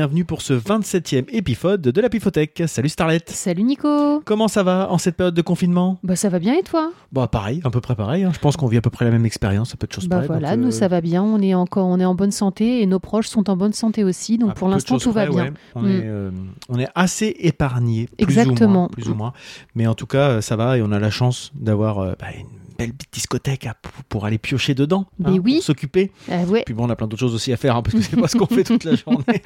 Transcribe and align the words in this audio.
bienvenue 0.00 0.24
pour 0.24 0.40
ce 0.40 0.54
27e 0.54 1.26
épisode 1.28 1.82
de 1.82 2.00
la 2.00 2.08
Pifothèque. 2.08 2.62
Salut 2.68 2.88
Starlet. 2.88 3.20
Salut 3.26 3.62
Nico. 3.64 4.22
Comment 4.24 4.48
ça 4.48 4.62
va 4.62 4.90
en 4.90 4.96
cette 4.96 5.14
période 5.14 5.34
de 5.34 5.42
confinement? 5.42 5.98
Bah 6.02 6.16
ça 6.16 6.30
va 6.30 6.38
bien 6.38 6.54
et 6.54 6.62
toi? 6.62 6.90
Bah 7.12 7.28
pareil, 7.28 7.60
à 7.64 7.70
peu 7.70 7.82
près 7.82 7.94
pareil. 7.94 8.24
hein. 8.24 8.30
Je 8.32 8.38
pense 8.38 8.56
qu'on 8.56 8.66
vit 8.66 8.78
à 8.78 8.80
peu 8.80 8.88
près 8.88 9.04
la 9.04 9.10
même 9.10 9.26
expérience, 9.26 9.74
un 9.74 9.76
peu 9.76 9.86
de 9.86 9.92
choses 9.92 10.08
Bah 10.08 10.20
près. 10.20 10.26
voilà, 10.28 10.52
donc, 10.56 10.60
nous 10.64 10.68
euh, 10.68 10.70
ça 10.70 10.88
va 10.88 11.02
bien, 11.02 11.22
on 11.22 11.38
est 11.42 11.52
encore 11.52 11.86
on 11.86 12.00
est 12.00 12.04
en 12.06 12.14
bonne 12.14 12.30
santé 12.30 12.80
et 12.80 12.86
nos 12.86 12.98
proches 12.98 13.26
sont 13.28 13.50
en 13.50 13.58
bonne 13.58 13.74
santé 13.74 14.02
aussi, 14.02 14.38
donc 14.38 14.52
à 14.52 14.54
pour 14.54 14.68
l'instant 14.70 14.96
tout 14.96 15.12
va 15.12 15.26
bien. 15.26 15.44
ouais. 15.44 15.52
On, 15.74 15.82
Mm. 15.82 15.86
est, 15.88 16.02
euh, 16.06 16.30
on 16.70 16.78
est 16.78 16.88
assez 16.94 17.36
épargné, 17.38 18.08
plus 18.16 18.24
ou 18.24 18.32
moins, 18.34 18.42
Exactement. 18.44 18.88
plus 18.88 19.08
ou 19.10 19.14
moins. 19.14 19.34
Mais 19.74 19.86
en 19.86 19.94
tout 19.94 20.06
cas, 20.06 20.28
euh, 20.30 20.40
ça 20.40 20.56
va 20.56 20.78
et 20.78 20.82
on 20.82 20.92
a 20.92 20.98
la 20.98 21.10
chance 21.10 21.50
d'avoir 21.54 21.98
euh, 21.98 22.14
bah, 22.18 22.28
une 22.38 22.46
belle 22.80 22.92
petite 22.94 23.12
discothèque 23.12 23.66
à- 23.66 23.74
pour- 24.08 24.24
aller 24.26 24.38
piocher 24.38 24.74
dedans, 24.74 25.06
hein, 25.24 25.36
oui. 25.42 25.54
pour 25.56 25.62
s'occuper. 25.64 26.10
Ah 26.30 26.42
ouais. 26.44 26.62
Puis 26.64 26.74
bon, 26.74 26.86
on 26.86 26.90
a 26.90 26.96
plein 26.96 27.06
d'autres 27.06 27.20
choses 27.20 27.34
aussi 27.34 27.52
à 27.52 27.56
faire, 27.56 27.76
hein, 27.76 27.82
parce 27.82 27.94
que 27.96 28.02
c'est 28.02 28.16
pas 28.20 28.28
ce 28.28 28.36
qu'on 28.36 28.46
fait 28.46 28.64
toute 28.64 28.84
la 28.84 28.94
journée. 28.96 29.24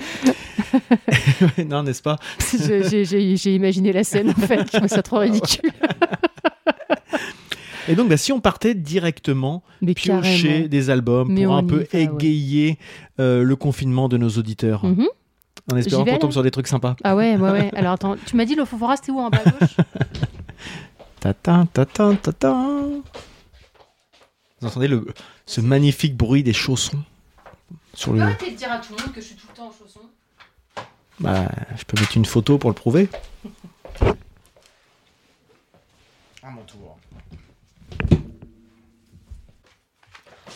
Non, 1.69 1.83
n'est-ce 1.83 2.03
pas? 2.03 2.19
J'ai 2.41 3.55
imaginé 3.55 3.93
la 3.93 4.05
scène 4.05 4.31
en 4.31 4.35
fait, 4.35 4.61
je 4.73 4.77
trouve 4.79 4.89
ça 4.89 5.03
trop 5.03 5.19
ridicule. 5.19 5.71
Et 7.89 7.95
donc, 7.95 8.09
bah, 8.09 8.17
si 8.17 8.33
on 8.33 8.41
partait 8.41 8.75
directement 8.75 9.63
Mais 9.83 9.93
piocher 9.93 10.23
carrément. 10.49 10.67
des 10.69 10.89
albums 10.91 11.29
Mais 11.31 11.45
pour 11.45 11.55
un 11.55 11.63
peu 11.63 11.87
va, 11.93 11.99
ouais. 11.99 12.05
égayer 12.05 12.79
euh, 13.21 13.43
le 13.43 13.57
confinement 13.57 14.09
de 14.09 14.17
nos 14.17 14.31
auditeurs, 14.31 14.87
Mhm. 14.87 15.07
en 15.71 15.77
espérant 15.77 16.05
qu'on 16.07 16.17
tombe 16.17 16.33
sur 16.33 16.43
des 16.43 16.51
trucs 16.51 16.67
sympas. 16.67 16.97
Ah 17.05 17.15
ouais, 17.15 17.37
ouais, 17.37 17.51
ouais. 17.51 17.71
Alors 17.77 17.93
attends, 17.93 18.17
tu 18.25 18.37
m'as 18.37 18.47
dit 18.47 18.55
le 18.55 18.65
Fofora 18.65 18.97
c'était 18.97 19.13
où 19.13 19.19
en 19.21 19.29
bas 19.29 19.43
à 19.45 19.51
gauche? 19.51 19.77
Tatin, 21.25 21.65
tatin, 21.65 22.17
tatin. 22.17 23.01
Vous 24.61 24.67
entendez 24.69 24.89
le, 24.89 25.07
ce 25.47 25.63
magnifique 25.63 26.15
bruit 26.19 26.43
des 26.43 26.53
chaussons 26.53 27.03
sur 27.95 28.13
le. 28.13 28.21
Arrêtez 28.21 28.51
de 28.51 28.57
dire 28.57 28.71
à 28.71 28.77
tout 28.79 28.95
le 28.95 29.03
monde 29.03 29.15
que 29.15 29.23
je 29.23 29.27
suis 29.29 29.35
tout 29.35 29.47
le 29.49 29.55
temps 29.57 29.69
en 29.69 29.73
chaussons. 29.73 30.01
Bah, 31.21 31.49
je 31.79 31.85
peux 31.85 31.99
mettre 31.99 32.15
une 32.19 32.27
photo 32.27 32.59
pour 32.59 32.69
le 32.69 32.75
prouver. 32.75 33.09
À 36.43 36.51
mon 36.51 36.61
tour. 36.65 36.99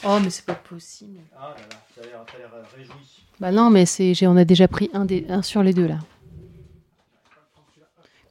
Oh 0.05 0.19
mais 0.23 0.29
c'est 0.29 0.45
pas 0.45 0.55
possible. 0.55 1.21
Ah 1.35 1.55
là 1.57 1.63
là, 1.63 1.77
t'as 1.95 2.03
l'air, 2.03 2.25
t'as 2.31 2.37
l'air 2.39 2.51
réjoui. 2.77 2.95
Bah 3.41 3.53
non, 3.53 3.71
mais 3.71 3.87
c'est, 3.87 4.13
j'ai- 4.13 4.27
on 4.27 4.37
a 4.37 4.45
déjà 4.45 4.69
pris 4.69 4.91
un, 4.93 5.07
des, 5.07 5.25
un 5.31 5.41
sur 5.41 5.63
les 5.63 5.73
deux 5.73 5.87
là. 5.87 5.99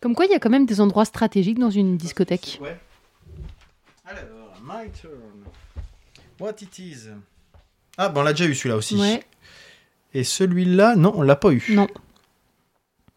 Comme 0.02 0.16
quoi, 0.16 0.26
il 0.26 0.32
y 0.32 0.36
a 0.36 0.40
quand 0.40 0.50
même 0.50 0.66
des 0.66 0.80
endroits 0.82 1.06
stratégiques 1.06 1.60
dans 1.60 1.70
une 1.72 1.98
discothèque. 1.98 2.60
Ouais. 2.62 2.78
Alors, 4.06 4.54
my 4.64 4.90
turn. 4.92 5.12
What 6.40 6.54
it 6.62 6.78
is 6.80 7.08
Ah, 7.98 8.10
bon, 8.10 8.22
on 8.22 8.24
l'a 8.24 8.34
déjà 8.34 8.46
eu 8.46 8.54
celui-là 8.56 8.76
aussi. 8.78 8.96
Ouais, 8.96 9.24
Et 10.14 10.24
celui-là, 10.24 10.96
non, 10.96 11.14
on 11.16 11.22
l'a 11.24 11.36
pas 11.36 11.52
eu. 11.52 11.64
non. 11.70 11.88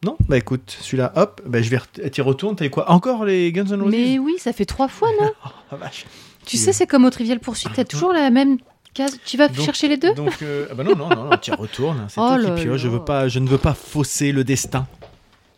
Non? 0.03 0.17
Bah 0.31 0.39
écoute, 0.39 0.75
celui-là, 0.81 1.13
hop, 1.15 1.43
bah 1.45 1.61
je 1.61 1.69
vais 1.69 1.79
t'y 2.11 2.23
retournes, 2.23 2.57
t'as 2.57 2.65
eu 2.65 2.71
quoi? 2.71 2.91
Encore 2.91 3.27
les 3.27 3.53
Guns 3.53 3.67
N' 3.67 3.83
Roses? 3.83 3.91
Mais 3.91 4.19
oui, 4.19 4.37
ça 4.39 4.55
fait 4.55 4.65
trois 4.65 4.89
fois, 4.89 5.11
non? 5.21 5.31
Oh, 5.45 5.49
la 5.73 5.77
vache. 5.77 6.07
Tu 6.47 6.57
sais, 6.57 6.73
c'est 6.73 6.87
comme 6.87 7.05
au 7.05 7.11
Trivial 7.11 7.39
Poursuite, 7.39 7.73
t'as 7.75 7.85
toujours 7.85 8.15
la 8.15 8.31
même 8.31 8.57
case. 8.95 9.19
Tu 9.27 9.37
vas 9.37 9.49
Donc- 9.49 9.61
chercher 9.63 9.89
les 9.89 9.99
deux? 9.99 10.15
Donc, 10.15 10.41
euh, 10.41 10.67
ah 10.71 10.75
bah 10.75 10.85
non, 10.85 10.97
non, 10.97 11.11
non, 11.11 11.25
non 11.25 11.37
t'y 11.37 11.51
retournes. 11.51 12.07
C'est 12.09 12.19
Oh 12.19 12.29
toi 12.29 12.39
qui 12.57 12.63
pioches. 12.63 12.81
Je, 12.81 12.87
là. 12.89 12.95
veux 12.95 13.05
pas, 13.05 13.29
je 13.29 13.39
ne 13.41 13.47
veux 13.49 13.59
pas 13.59 13.75
fausser 13.75 14.33
le 14.33 14.43
destin. 14.43 14.87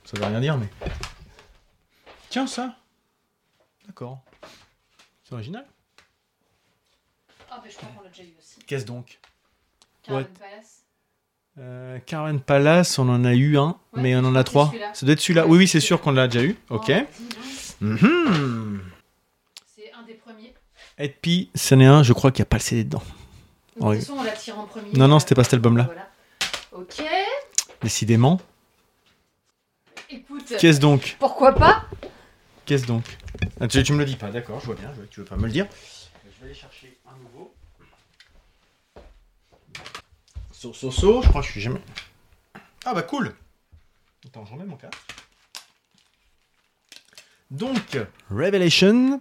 Ça 0.05 0.19
veut 0.21 0.27
rien 0.27 0.41
dire, 0.41 0.59
mais. 0.59 0.67
Tiens, 2.33 2.47
ça 2.47 2.75
D'accord. 3.87 4.21
C'est 5.23 5.35
original. 5.35 5.67
Ah, 7.51 7.61
mais 7.63 7.71
je 7.71 7.77
crois 7.77 7.91
qu'on 7.95 8.03
l'a 8.05 8.09
déjà 8.09 8.23
eu 8.23 8.33
aussi. 8.39 8.59
Qu'est-ce 8.67 8.87
donc? 8.87 9.19
Caravan. 10.03 10.25
Palace. 10.41 10.83
euh, 11.59 11.99
Caravan 12.07 12.39
Palace, 12.39 12.99
on 12.99 13.07
en 13.11 13.23
a 13.27 13.35
eu 13.35 13.59
un, 13.59 13.79
Ouais, 13.93 14.01
mais 14.03 14.17
on 14.17 14.21
en 14.21 14.35
a 14.35 14.45
trois. 14.45 14.69
celui-là. 14.69 14.95
Ça 14.95 15.05
doit 15.05 15.13
être 15.13 15.21
celui-là. 15.21 15.47
Oui, 15.47 15.59
oui, 15.59 15.69
c'est 15.69 15.81
sûr 15.81 16.01
qu'on 16.01 16.13
l'a 16.13 16.27
déjà 16.27 16.43
eu. 16.43 16.57
Ok. 16.71 16.91
Oh, 16.91 16.93
lance. 17.39 17.77
Mhm. 17.83 18.83
C'est 19.67 19.93
un 19.93 20.03
des 20.05 20.15
premiers. 20.15 20.55
Et 20.97 21.11
puis, 21.11 21.51
c'en 21.55 21.81
est 21.81 21.85
un, 21.87 22.03
je 22.03 22.15
crois 22.15 22.31
qu'il 22.33 22.41
n'y 22.41 22.47
a 22.47 22.51
pas 22.51 22.57
le 22.57 22.63
CD 22.63 22.85
dedans. 22.85 23.03
De 23.77 23.85
Ouais. 23.85 23.99
toute 23.99 24.07
façon, 24.07 24.19
on 24.21 24.23
la 24.23 24.33
tire 24.33 24.59
en 24.59 24.65
premier. 24.65 24.91
Non, 24.95 25.07
non, 25.07 25.19
c'était 25.19 25.35
pas 25.35 25.45
cet 25.45 25.53
album-là. 25.53 25.85
Voilà. 25.85 26.09
Ok. 26.73 27.03
Décidément. 27.83 28.41
Écoute, 30.09 30.51
Qu'est-ce 30.59 30.81
donc? 30.81 31.17
Pourquoi 31.19 31.53
pas? 31.53 31.85
Qu'est-ce 32.67 32.87
donc? 32.87 33.19
Ah, 33.61 33.69
tu, 33.69 33.83
tu 33.83 33.93
me 33.93 33.99
le 33.99 34.05
dis 34.05 34.17
pas, 34.17 34.31
d'accord, 34.31 34.61
je 34.61 34.67
vois 34.67 34.75
bien, 34.75 34.89
je 34.93 34.97
vois 34.97 35.05
que 35.07 35.11
tu 35.13 35.21
veux 35.21 35.27
pas 35.27 35.37
me 35.37 35.47
le 35.47 35.53
dire. 35.53 35.67
Je 36.25 36.41
vais 36.41 36.51
aller 36.51 36.55
chercher 36.59 36.97
un 37.07 37.17
nouveau. 37.23 37.55
So, 40.53 40.73
so, 40.73 40.91
so, 40.91 41.23
je 41.23 41.29
crois 41.29 41.41
que 41.41 41.47
je 41.49 41.53
suis 41.53 41.61
jamais. 41.61 41.81
Ah 42.85 42.95
bah 42.95 43.03
cool 43.03 43.35
Attends, 44.27 44.45
j'en 44.47 44.57
mets 44.57 44.65
mon 44.65 44.77
casque. 44.77 44.95
Donc, 47.51 47.99
Revelation. 48.31 49.21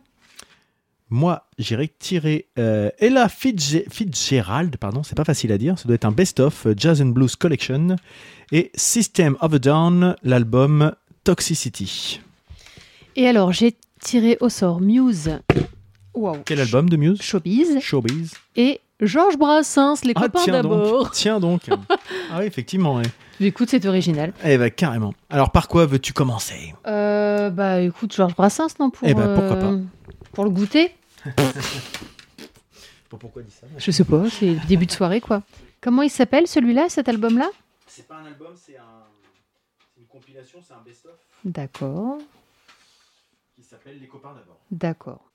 Moi, 1.10 1.46
j'ai 1.58 1.76
retiré 1.76 2.48
euh, 2.58 2.90
Ella 3.00 3.28
Fitz- 3.28 3.84
Fitzgerald, 3.90 4.78
pardon, 4.78 5.04
c'est 5.04 5.16
pas 5.16 5.26
facile 5.26 5.52
à 5.52 5.58
dire, 5.58 5.78
ça 5.78 5.84
doit 5.86 5.96
être 5.96 6.06
un 6.06 6.12
best-of 6.14 6.68
euh, 6.68 6.74
Jazz 6.78 7.02
and 7.02 7.08
Blues 7.08 7.36
Collection, 7.36 7.98
et 8.54 8.72
System 8.76 9.36
of 9.42 9.54
a 9.54 9.60
Down, 9.60 10.16
l'album 10.24 10.96
Toxicity. 11.26 12.22
Et 13.16 13.28
alors, 13.28 13.52
j'ai 13.52 13.76
tiré 14.00 14.38
au 14.42 14.50
sort 14.50 14.82
Muse. 14.82 15.40
Wow. 16.14 16.38
Quel 16.46 16.60
album 16.60 16.90
de 16.90 16.98
Muse? 16.98 17.22
Showbiz. 17.22 17.80
Showbiz. 17.80 18.34
Et 18.56 18.80
Georges 19.00 19.38
Brassens, 19.38 20.04
les 20.04 20.14
Ah, 20.16 20.22
copains 20.24 20.42
tiens 20.44 20.54
d'abord. 20.54 21.04
donc. 21.04 21.12
Tiens 21.14 21.40
donc. 21.40 21.62
ah 22.32 22.40
oui, 22.40 22.46
effectivement. 22.46 22.96
ouais. 22.96 23.04
Écoute, 23.40 23.70
c'est 23.70 23.86
original. 23.86 24.34
Eh 24.44 24.58
ben, 24.58 24.70
carrément. 24.70 25.14
Alors, 25.30 25.52
par 25.52 25.68
quoi 25.68 25.86
veux-tu 25.86 26.14
commencer? 26.14 26.74
Euh, 26.86 27.50
bah 27.50 27.82
écoute, 27.82 28.14
Georges 28.14 28.36
Brassens, 28.36 28.68
non 28.80 28.90
pour, 28.92 29.08
Eh 29.08 29.14
ben, 29.14 29.34
pourquoi 29.36 29.56
pas. 29.58 29.66
euh, 29.72 29.82
Pour 30.34 30.44
le 30.44 30.52
goûter 30.52 30.92
Pourquoi 33.10 33.42
dis 33.42 33.52
ça? 33.52 33.68
Je 33.78 33.92
sais 33.92 34.04
pas, 34.06 34.30
c'est 34.30 34.52
le 34.54 34.68
début 34.68 34.86
de 34.86 34.92
soirée 34.92 35.20
quoi. 35.22 35.44
Comment 35.82 36.02
il 36.02 36.10
s'appelle 36.10 36.48
celui-là, 36.48 36.88
cet 36.90 37.10
album-là? 37.10 37.50
C'est 37.88 38.08
pas 38.08 38.16
un 38.16 38.26
album, 38.26 38.54
c'est 38.56 38.78
un... 38.78 39.04
une 40.00 40.06
compilation, 40.06 40.60
c'est 40.66 40.74
un 40.74 40.82
best-of 40.86 41.12
D'accord, 41.44 42.20
s'appelle 43.72 43.98
Les 44.00 44.08
copains 44.08 44.30
d'abord. 44.36 44.60
d'accord. 44.72 45.32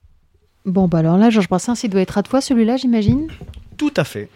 Bon 0.65 0.87
bah 0.87 0.99
alors 0.99 1.17
là, 1.17 1.29
Georges 1.29 1.47
Brassens, 1.49 1.83
il 1.83 1.89
doit 1.89 2.01
être 2.01 2.17
à 2.17 2.23
toi 2.23 2.41
celui-là, 2.41 2.75
j'imagine? 2.77 3.27
Tout 3.77 3.93
à 3.95 4.03
fait. 4.03 4.29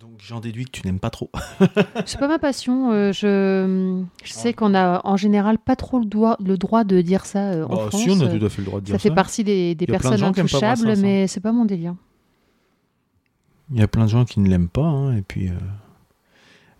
Donc, 0.00 0.10
j'en 0.18 0.40
déduis 0.40 0.66
que 0.66 0.70
tu 0.70 0.86
n'aimes 0.86 0.98
pas 1.00 1.08
trop. 1.08 1.30
C'est 2.04 2.18
pas 2.18 2.28
ma 2.28 2.38
passion. 2.38 2.92
euh, 2.92 3.10
je, 3.12 4.02
je 4.22 4.32
sais 4.32 4.52
qu'on 4.52 4.74
a 4.74 5.00
en 5.06 5.16
général 5.16 5.58
pas 5.58 5.76
trop 5.76 5.98
le, 5.98 6.04
droit- 6.04 6.36
le 6.44 6.58
droit 6.58 6.84
de 6.84 7.00
dire 7.00 7.24
ça 7.24 7.52
euh, 7.52 7.64
en 7.64 7.68
Bah, 7.76 7.86
France. 7.88 8.02
si, 8.02 8.10
on 8.10 8.20
a 8.20 8.28
tout 8.38 8.44
à 8.44 8.48
fait 8.50 8.60
le 8.60 8.66
droit 8.66 8.80
de 8.80 8.84
dire 8.84 8.94
ça 8.94 8.98
ça. 8.98 9.08
fait 9.08 9.14
partie 9.14 9.44
des, 9.44 9.74
de 9.74 9.86
personnes 9.86 10.22
intouchables, 10.22 10.82
Brassens, 10.82 10.86
hein. 10.98 11.02
mais 11.02 11.26
c'est 11.26 11.40
pas 11.40 11.52
mon 11.52 11.64
délire. 11.64 11.94
Il 13.70 13.78
y 13.78 13.82
a 13.82 13.88
plein 13.88 14.04
de 14.04 14.10
gens 14.10 14.26
qui 14.26 14.40
ne 14.40 14.48
l'aiment 14.48 14.68
pas. 14.68 14.82
hein, 14.82 15.16
et 15.16 15.22
puis, 15.22 15.48
euh, 15.48 15.52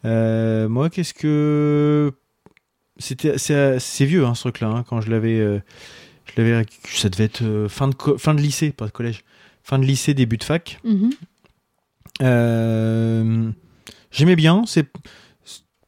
euh, 0.05 0.69
moi, 0.69 0.91
qu'est-ce 0.91 1.15
que 1.15 2.13
c'était 2.99 3.39
C'est 3.39 3.79
c'est 3.79 4.05
vieux 4.05 4.27
hein, 4.27 4.35
ce 4.35 4.43
truc-là. 4.43 4.69
hein, 4.69 4.85
quand 4.87 5.01
je 5.01 5.11
l'avais, 5.11 5.39
euh, 5.41 5.61
je 6.27 6.41
l'avais, 6.43 6.65
ça 6.85 7.09
devait 7.09 7.25
être 7.25 7.43
euh, 7.43 7.69
fin 7.69 7.89
de 7.89 7.95
fin 8.19 8.35
de 8.35 8.41
lycée, 8.41 8.71
pas 8.73 8.87
de 8.87 8.91
collège, 8.91 9.25
fin 9.62 9.79
de 9.79 9.85
lycée, 9.85 10.15
début 10.15 10.37
de 10.39 10.45
fac. 10.45 10.79
Mhm. 10.85 11.11
Euh, 12.23 13.50
J'aimais 14.11 14.37
bien. 14.37 14.62
C'est 14.67 14.87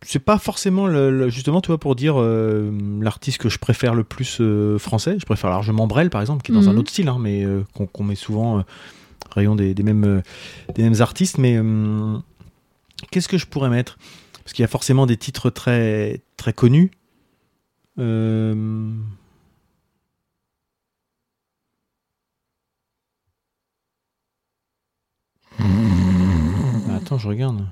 c'est 0.03 0.19
pas 0.21 0.39
forcément 0.39 0.87
le, 0.87 1.11
le- 1.11 1.29
justement 1.31 1.61
tu 1.61 1.69
vois 1.69 1.79
pour 1.79 1.97
dire 1.97 2.15
euh, 2.21 2.71
l'artiste 3.01 3.39
que 3.39 3.49
je 3.49 3.59
préfère 3.59 3.95
le 3.95 4.05
plus 4.05 4.39
euh, 4.41 4.79
français. 4.79 5.17
Je 5.19 5.25
préfère 5.25 5.51
largement 5.51 5.87
Brel 5.87 6.11
par 6.11 6.21
exemple, 6.21 6.43
qui 6.43 6.53
est 6.53 6.55
dans 6.55 6.69
un 6.69 6.73
Mhm. 6.73 6.79
autre 6.79 6.91
style, 6.91 7.09
hein, 7.09 7.19
mais 7.21 7.45
euh, 7.45 7.63
qu'on 7.93 8.05
met 8.05 8.15
souvent 8.15 8.65
rayon 9.31 9.55
des, 9.57 9.75
des 9.75 9.83
mêmes 9.83 10.23
des 10.75 10.83
mêmes 10.83 11.01
artistes. 11.01 11.39
Mais 11.39 11.59
qu'est-ce 13.11 13.29
que 13.29 13.39
je 13.39 13.47
pourrais 13.47 13.71
mettre? 13.71 13.99
Parce 14.45 14.53
qu'il 14.53 14.63
y 14.63 14.65
a 14.65 14.69
forcément 14.69 15.07
des 15.07 15.17
titres 15.17 15.51
très 15.51 16.21
très 16.37 16.53
connus. 16.53 16.91
Attends, 26.95 27.19
je 27.19 27.29
regarde. 27.29 27.65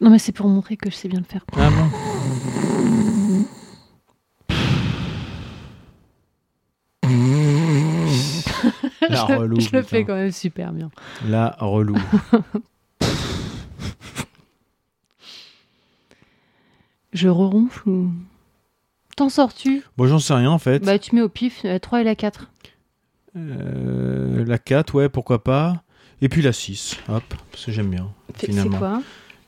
Non 0.00 0.10
mais 0.10 0.18
c'est 0.18 0.32
pour 0.32 0.48
montrer 0.48 0.76
que 0.76 0.90
je 0.90 0.96
sais 0.96 1.08
bien 1.08 1.20
le 1.20 1.24
faire. 1.24 1.44
Ah 1.56 1.70
bon 1.70 1.88
La 9.08 9.26
je 9.26 9.32
relou. 9.34 9.60
je 9.60 9.70
le 9.72 9.82
fais 9.82 10.04
quand 10.04 10.14
même 10.14 10.32
super 10.32 10.72
bien. 10.72 10.90
La 11.28 11.56
relou. 11.60 11.96
Je 17.12 17.28
reronfle 17.28 17.88
ou... 17.88 18.10
T'en 19.16 19.28
sors-tu? 19.28 19.82
Bon, 19.98 20.06
j'en 20.06 20.18
sais 20.18 20.32
rien 20.32 20.50
en 20.50 20.58
fait. 20.58 20.82
Bah 20.82 20.98
tu 20.98 21.14
mets 21.14 21.20
au 21.20 21.28
pif 21.28 21.60
euh, 21.66 21.78
3 21.78 22.00
et 22.00 22.04
la 22.04 22.14
4. 22.14 22.50
Euh, 23.36 24.44
la 24.46 24.58
4, 24.58 24.94
ouais, 24.94 25.08
pourquoi 25.10 25.44
pas. 25.44 25.82
Et 26.22 26.28
puis 26.28 26.40
la 26.40 26.52
6, 26.52 26.96
hop, 27.08 27.22
parce 27.50 27.66
que 27.66 27.72
j'aime 27.72 27.90
bien. 27.90 28.10
C'est 28.38 28.46
Finalement. 28.46 28.78
quoi 28.78 29.02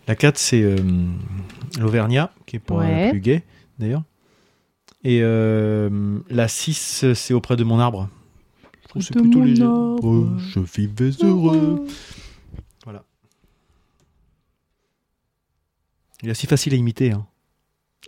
La 0.09 0.17
4, 0.17 0.37
c'est 0.37 0.61
euh, 0.63 0.77
l'Auvergnat, 1.79 2.31
qui 2.47 2.57
est 2.57 2.59
pas 2.59 2.75
Ouais. 2.75 3.05
la 3.07 3.11
plus 3.11 3.21
gay, 3.21 3.45
d'ailleurs. 3.79 4.03
Et 5.05 5.21
euh, 5.23 6.19
la 6.29 6.49
6, 6.49 7.13
c'est 7.15 7.33
auprès 7.35 7.57
de 7.57 7.65
mon 7.65 7.79
arbre. 7.79 8.09
Je 8.83 8.89
trouve 8.89 9.03
c'est 9.03 9.15
plutôt 9.15 9.43
léger. 9.43 9.63
Oh, 9.65 10.27
je 10.39 10.61
vivais 10.61 11.11
heureux. 11.23 11.87
Voilà. 12.85 13.05
Il 16.23 16.29
est 16.29 16.33
assez 16.33 16.47
facile 16.47 16.75
à 16.75 16.77
imiter. 16.77 17.13
Hein. 17.13 17.27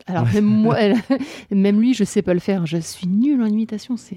Alors 0.06 0.26
même 0.26 0.44
moi, 0.44 0.76
même 1.50 1.80
lui, 1.80 1.94
je 1.94 2.04
sais 2.04 2.22
pas 2.22 2.34
le 2.34 2.40
faire. 2.40 2.66
Je 2.66 2.78
suis 2.78 3.06
nulle 3.06 3.42
en 3.42 3.46
imitation. 3.46 3.96
C'est 3.96 4.16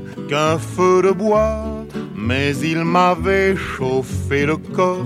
qu'un 0.31 0.57
feu 0.57 1.01
de 1.03 1.11
bois, 1.11 1.65
mais 2.15 2.55
il 2.63 2.85
m'avait 2.85 3.53
chauffé 3.57 4.45
le 4.45 4.55
corps, 4.55 5.03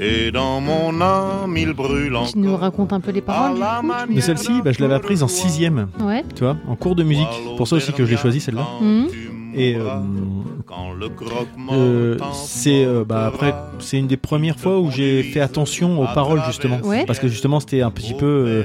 et 0.00 0.32
dans 0.32 0.60
mon 0.60 1.00
âme 1.00 1.56
il 1.56 1.72
brûle 1.72 2.16
tu 2.26 2.36
nous 2.38 2.48
encore. 2.48 2.60
racontes 2.60 2.92
un 2.92 2.98
peu 2.98 3.12
les 3.12 3.20
paroles. 3.20 3.54
du 3.54 3.60
coup, 3.60 3.92
tu- 4.08 4.14
Mais 4.16 4.20
celle-ci, 4.20 4.60
bah, 4.64 4.72
je 4.72 4.80
l'avais 4.80 4.94
apprise 4.94 5.22
en 5.22 5.28
sixième, 5.28 5.86
Ouais. 6.00 6.24
tu 6.34 6.42
vois, 6.42 6.56
en 6.68 6.74
cours 6.74 6.96
de 6.96 7.04
musique. 7.04 7.28
Pour 7.56 7.68
ça 7.68 7.76
aussi 7.76 7.92
que 7.92 8.04
je 8.04 8.10
l'ai 8.10 8.16
choisie, 8.16 8.40
celle-là. 8.40 8.66
Mhm. 8.80 9.06
Et 9.54 9.74
euh, 9.76 9.84
croque-mort 10.66 11.74
euh, 11.74 12.16
c'est 12.32 12.84
euh, 12.84 13.04
bah, 13.04 13.26
après 13.26 13.54
c'est 13.78 13.98
une 13.98 14.06
des 14.06 14.16
premières 14.16 14.58
fois 14.58 14.78
où 14.78 14.90
j'ai 14.90 15.22
fait 15.22 15.40
attention 15.40 16.00
aux 16.00 16.06
paroles 16.14 16.40
justement 16.46 16.78
Ouais. 16.82 17.04
parce 17.06 17.18
que 17.18 17.28
justement 17.28 17.60
c'était 17.60 17.82
un 17.82 17.90
petit 17.90 18.14
peu 18.14 18.26
euh, 18.26 18.62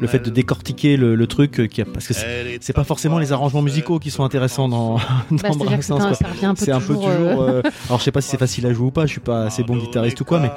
le 0.00 0.06
fait 0.06 0.20
de 0.20 0.30
décortiquer 0.30 0.96
le, 0.96 1.14
le 1.14 1.26
truc 1.26 1.60
euh, 1.60 1.66
qui 1.66 1.82
a, 1.82 1.84
parce 1.84 2.06
que 2.06 2.14
c'est 2.60 2.72
pas 2.72 2.84
forcément 2.84 3.18
les 3.18 3.32
arrangements 3.32 3.62
musicaux 3.62 3.98
qui 3.98 4.10
sont 4.10 4.24
intéressants 4.24 4.68
dans, 4.68 4.96
Bah, 4.96 5.48
dans 5.50 5.56
Brassens, 5.56 5.98
c'est 6.14 6.24
un- 6.44 6.54
peu 6.54 6.64
c'est 6.64 6.72
un 6.72 6.80
peu 6.80 6.94
toujours. 6.94 7.10
euh, 7.42 7.62
euh, 7.64 7.70
alors 7.88 7.98
je 7.98 8.04
sais 8.04 8.12
pas 8.12 8.20
si 8.20 8.30
c'est 8.30 8.38
facile 8.38 8.66
à 8.66 8.72
jouer 8.72 8.86
ou 8.86 8.90
pas 8.90 9.06
je 9.06 9.12
suis 9.12 9.20
pas 9.20 9.44
assez 9.44 9.62
bon 9.64 9.76
guitariste 9.76 10.20
ou 10.20 10.24
quoi 10.24 10.38
mais 10.40 10.50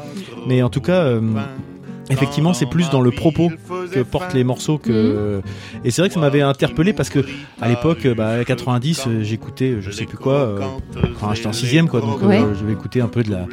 mais 0.48 0.62
en 0.62 0.70
tout 0.70 0.82
cas 0.82 1.02
euh, 1.04 1.22
effectivement 2.10 2.54
c'est 2.54 2.66
plus 2.66 2.90
dans 2.90 3.02
le 3.02 3.12
propos 3.12 3.50
que 3.92 4.00
portent 4.02 4.34
les 4.34 4.44
morceaux 4.44 4.78
que 4.78 5.42
et 5.86 5.92
c'est 5.92 6.02
vrai 6.02 6.10
que 6.10 6.14
ça 6.16 6.20
m'avait 6.20 6.42
interpellé 6.42 6.92
parce 6.94 7.10
que 7.10 7.20
à 7.62 7.68
l'époque 7.70 8.06
euh, 8.06 8.14
bah, 8.14 8.44
90 8.44 9.06
euh, 9.08 9.24
j'écoutais 9.24 9.72
euh, 9.72 9.82
je 9.82 9.90
sais 9.92 10.06
plus 10.06 10.18
quoi 10.18 10.34
euh, 10.34 10.60
enfin 11.16 11.34
j'étais 11.34 11.48
en 11.48 11.54
sixième 11.54 11.88
quoi 11.88 12.02
donc 12.02 12.22
euh, 12.22 12.28
Ouais. 12.28 12.42
je 12.60 12.66
vais 12.66 12.74
écouter 12.74 13.00
un 13.02 13.08
peu 13.08 13.24
de 13.24 13.32
la 13.32 13.46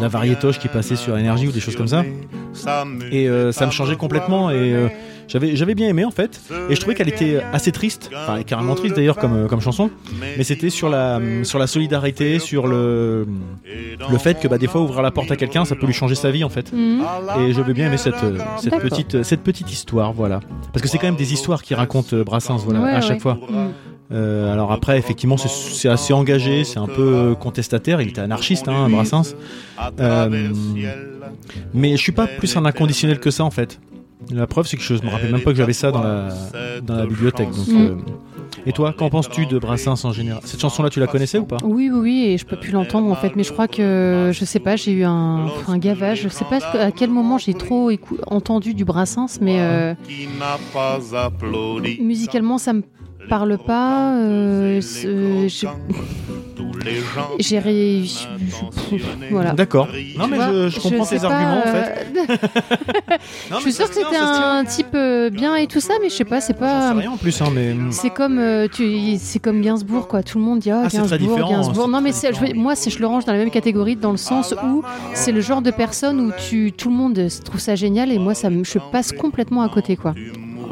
la 0.00 0.08
variétoche 0.08 0.58
qui 0.58 0.68
passait 0.68 0.96
sur 0.96 1.16
énergie 1.16 1.48
ou 1.48 1.52
des 1.52 1.60
choses 1.60 1.76
comme 1.76 1.88
ça. 1.88 2.04
Et 3.10 3.28
euh, 3.28 3.52
ça 3.52 3.66
me 3.66 3.70
changeait 3.70 3.96
complètement 3.96 4.50
et 4.50 4.72
euh, 4.72 4.88
j'avais 5.28 5.56
j'avais 5.56 5.74
bien 5.74 5.88
aimé 5.88 6.04
en 6.04 6.10
fait. 6.10 6.40
Et 6.70 6.74
je 6.74 6.80
trouvais 6.80 6.94
qu'elle 6.94 7.08
était 7.08 7.42
assez 7.52 7.72
triste 7.72 8.10
enfin 8.14 8.42
carrément 8.42 8.74
triste 8.74 8.94
d'ailleurs 8.96 9.16
comme 9.16 9.44
euh, 9.44 9.46
comme 9.48 9.60
chanson. 9.60 9.90
Mais 10.36 10.44
c'était 10.44 10.70
sur 10.70 10.88
la 10.88 11.20
sur 11.42 11.58
la 11.58 11.66
solidarité 11.66 12.38
sur 12.38 12.66
le 12.66 13.26
le 14.10 14.18
fait 14.18 14.38
que 14.40 14.48
bah, 14.48 14.58
des 14.58 14.66
fois 14.68 14.80
ouvrir 14.82 15.02
la 15.02 15.10
porte 15.10 15.30
à 15.30 15.36
quelqu'un 15.36 15.64
ça 15.64 15.74
peut 15.74 15.86
lui 15.86 15.92
changer 15.94 16.14
sa 16.14 16.30
vie 16.30 16.44
en 16.44 16.48
fait. 16.48 16.72
Mhm. 16.72 17.02
et 17.40 17.52
j'avais 17.52 17.72
bien 17.74 17.86
aimé 17.94 17.98
cette, 17.98 18.22
euh, 18.24 18.38
cette, 18.58 18.78
petite, 18.80 19.22
cette 19.22 19.42
petite 19.42 19.72
histoire, 19.72 20.12
voilà. 20.12 20.40
Parce 20.72 20.82
que 20.82 20.88
c'est 20.88 20.98
quand 20.98 21.06
même 21.06 21.16
des 21.16 21.32
histoires 21.32 21.62
qui 21.62 21.74
racontent 21.74 22.14
euh, 22.16 22.24
Brassens, 22.24 22.58
voilà, 22.64 22.80
Ouais, 22.82 22.90
à 22.90 23.00
chaque 23.00 23.12
ouais. 23.12 23.20
fois. 23.20 23.38
Euh, 24.12 24.52
alors 24.52 24.70
après, 24.70 24.98
effectivement, 24.98 25.36
c'est- 25.36 25.88
assez 25.88 26.12
engagé, 26.12 26.64
c'est 26.64 26.78
un 26.78 26.86
peu 26.86 27.34
contestataire. 27.40 28.00
Il 28.00 28.08
était 28.08 28.20
anarchiste, 28.20 28.68
hein, 28.68 28.88
Brassens. 28.90 29.34
Euh, 30.00 30.50
mais 31.72 31.92
je 31.96 32.02
suis 32.02 32.12
pas 32.12 32.26
plus 32.26 32.56
un 32.56 32.64
inconditionnel 32.64 33.18
que 33.18 33.30
ça, 33.30 33.44
en 33.44 33.50
fait. 33.50 33.80
La 34.32 34.46
preuve, 34.46 34.66
c'est 34.66 34.76
que 34.76 34.82
je 34.82 34.94
me 34.94 35.08
rappelle 35.10 35.32
même 35.32 35.42
pas 35.42 35.50
que 35.50 35.56
j'avais 35.56 35.72
ça 35.74 35.90
dans 35.90 36.02
la, 36.02 36.28
dans 36.82 36.96
la 36.96 37.06
bibliothèque. 37.06 37.50
Donc, 37.50 37.68
Mm. 37.68 37.76
euh, 37.76 37.94
Et 38.66 38.72
toi, 38.72 38.94
qu'en 38.96 39.10
penses-tu 39.10 39.46
de 39.46 39.58
Brassens 39.58 40.04
en 40.04 40.12
général? 40.12 40.40
Cette 40.44 40.60
chanson-là, 40.60 40.90
tu 40.90 41.00
la 41.00 41.06
connaissais 41.06 41.38
ou 41.38 41.44
pas? 41.44 41.58
Oui, 41.62 41.90
oui, 41.92 42.00
oui, 42.00 42.24
et 42.28 42.38
je 42.38 42.46
peux 42.46 42.56
plus 42.56 42.72
l'entendre 42.72 43.10
en 43.10 43.14
fait, 43.14 43.36
mais 43.36 43.44
je 43.44 43.52
crois 43.52 43.68
que, 43.68 44.30
je 44.32 44.44
sais 44.44 44.58
pas, 44.58 44.76
j'ai 44.76 44.92
eu 44.92 45.04
un, 45.04 45.48
gavage, 45.76 46.22
je 46.22 46.28
sais 46.28 46.44
pas 46.44 46.58
à 46.78 46.90
quel 46.90 47.10
moment 47.10 47.38
j'ai 47.38 47.54
trop 47.54 47.90
entendu 48.26 48.74
du 48.74 48.84
Brassens, 48.84 49.38
mais 49.40 49.60
euh, 49.60 49.94
musicalement 52.00 52.58
ça 52.58 52.72
me 52.72 52.82
parle 53.28 53.58
pas, 53.58 54.14
euh, 54.16 54.80
c'est- 54.80 55.48
gens 55.48 55.76
j'ai 57.38 57.58
ré... 57.58 58.04
voilà. 59.30 59.52
D'accord. 59.52 59.88
Non, 60.18 60.26
mais 60.28 60.36
je, 60.36 60.68
je 60.68 60.80
comprends 60.80 61.04
sais 61.04 61.16
tes 61.18 61.26
pas, 61.26 61.32
arguments, 61.34 61.62
en 61.64 61.66
euh, 61.66 61.84
fait. 61.84 62.06
Non, 63.50 63.56
je 63.58 63.62
suis 63.62 63.72
sûre 63.72 63.88
que 63.88 63.94
c'était 63.94 64.16
un 64.16 64.64
type 64.64 64.94
euh, 64.94 65.30
bien 65.30 65.56
et 65.56 65.66
tout 65.66 65.80
ça, 65.80 65.94
mais 66.02 66.08
je 66.08 66.14
sais 66.14 66.24
pas, 66.24 66.40
c'est 66.40 66.54
pas. 66.54 66.92
sais 66.92 66.98
rien 67.00 67.12
en 67.12 67.16
plus, 67.16 67.40
hein, 67.40 67.48
mais. 67.54 67.74
C'est 67.90 68.10
comme 68.10 68.38
euh, 68.38 68.68
tu, 68.72 69.16
c'est 69.18 69.38
comme 69.38 69.60
Gainsbourg 69.60 70.08
quoi. 70.08 70.22
Tout 70.22 70.38
le 70.38 70.44
monde 70.44 70.58
dit 70.60 70.70
ah, 70.70 70.82
Ah, 70.84 70.90
c'est 70.90 70.98
très 70.98 71.08
Gainsbourg, 71.18 71.36
différent, 71.36 71.50
Gainsbourg. 71.50 71.84
c'est 71.86 71.90
Non 71.90 72.00
mais 72.00 72.12
c'est- 72.12 72.32
je, 72.34 72.54
moi 72.54 72.74
c'est 72.74 72.90
je 72.90 72.98
le 72.98 73.06
range 73.06 73.24
dans 73.24 73.32
la 73.32 73.38
même 73.38 73.50
catégorie 73.50 73.96
dans 73.96 74.10
le 74.10 74.16
sens 74.16 74.54
où 74.64 74.82
c'est 75.14 75.32
le 75.32 75.40
genre 75.40 75.62
de 75.62 75.70
personne 75.70 76.20
où 76.20 76.32
tu 76.48 76.72
tout 76.72 76.90
le 76.90 76.96
monde 76.96 77.28
trouve 77.44 77.60
ça 77.60 77.74
génial 77.74 78.12
et 78.12 78.18
moi 78.18 78.34
ça 78.34 78.50
me, 78.50 78.64
je 78.64 78.78
passe 78.92 79.12
complètement 79.12 79.62
à 79.62 79.68
côté 79.68 79.96
quoi. 79.96 80.14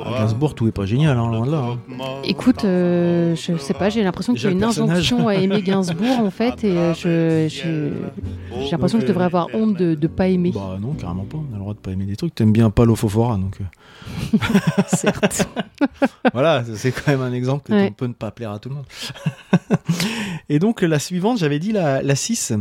À 0.04 0.10
Gainsbourg, 0.19 0.54
tout 0.54 0.66
est 0.69 0.72
pas 0.72 0.84
génial, 0.87 1.16
hein, 1.16 1.31
loin 1.31 1.46
de 1.46 1.52
là. 1.52 1.58
hein. 1.58 1.78
Écoute, 2.25 2.64
euh, 2.64 3.34
je 3.37 3.56
sais 3.56 3.75
pas, 3.75 3.88
j'ai 3.88 4.02
l'impression 4.02 4.34
qu'il 4.34 4.44
y 4.44 4.46
a 4.46 4.50
une 4.50 4.62
injonction 4.64 5.28
à 5.28 5.34
aimer 5.37 5.62
Gainsbourg 5.62 6.19
en 6.20 6.31
fait 6.31 6.65
et 6.65 6.76
euh, 6.76 6.94
je 6.94 7.48
je- 7.48 8.62
j'ai 8.65 8.70
l'impression 8.70 8.98
que 8.98 9.03
je 9.05 9.08
devrais 9.08 9.24
avoir 9.26 9.48
honte 9.55 9.76
de 9.76 9.94
de 9.94 10.06
pas 10.08 10.29
aimer. 10.29 10.53
Bah 10.55 10.76
non, 10.81 10.93
carrément 10.94 11.24
pas. 11.24 11.38
On 11.38 11.53
a 11.53 11.56
le 11.56 11.60
droit 11.60 11.74
de 11.74 11.79
pas 11.79 11.91
aimer 11.93 12.05
des 12.06 12.17
trucs. 12.17 12.34
T'aimes 12.34 12.53
bien 12.53 12.70
Palo 12.70 12.94
Fofora, 12.96 13.36
donc 13.36 13.58
euh, 13.60 14.38
Certes. 14.88 15.48
voilà, 16.32 16.65
c'est 16.74 16.93
quand 16.93 17.08
même 17.12 17.22
un 17.22 17.32
exemple 17.32 17.69
que 17.69 17.72
Ouais. 17.72 17.88
on 17.91 17.93
peut 17.93 18.06
ne 18.06 18.12
pas 18.12 18.31
plaire 18.31 18.50
à 18.53 18.58
tout 18.58 18.69
le 18.69 18.74
monde. 18.76 18.86
Et 20.48 20.58
donc 20.58 20.82
la 20.82 20.98
suivante, 20.98 21.38
j'avais 21.38 21.58
dit 21.58 21.72
la, 21.72 22.03
la 22.03 22.15
6. 22.15 22.53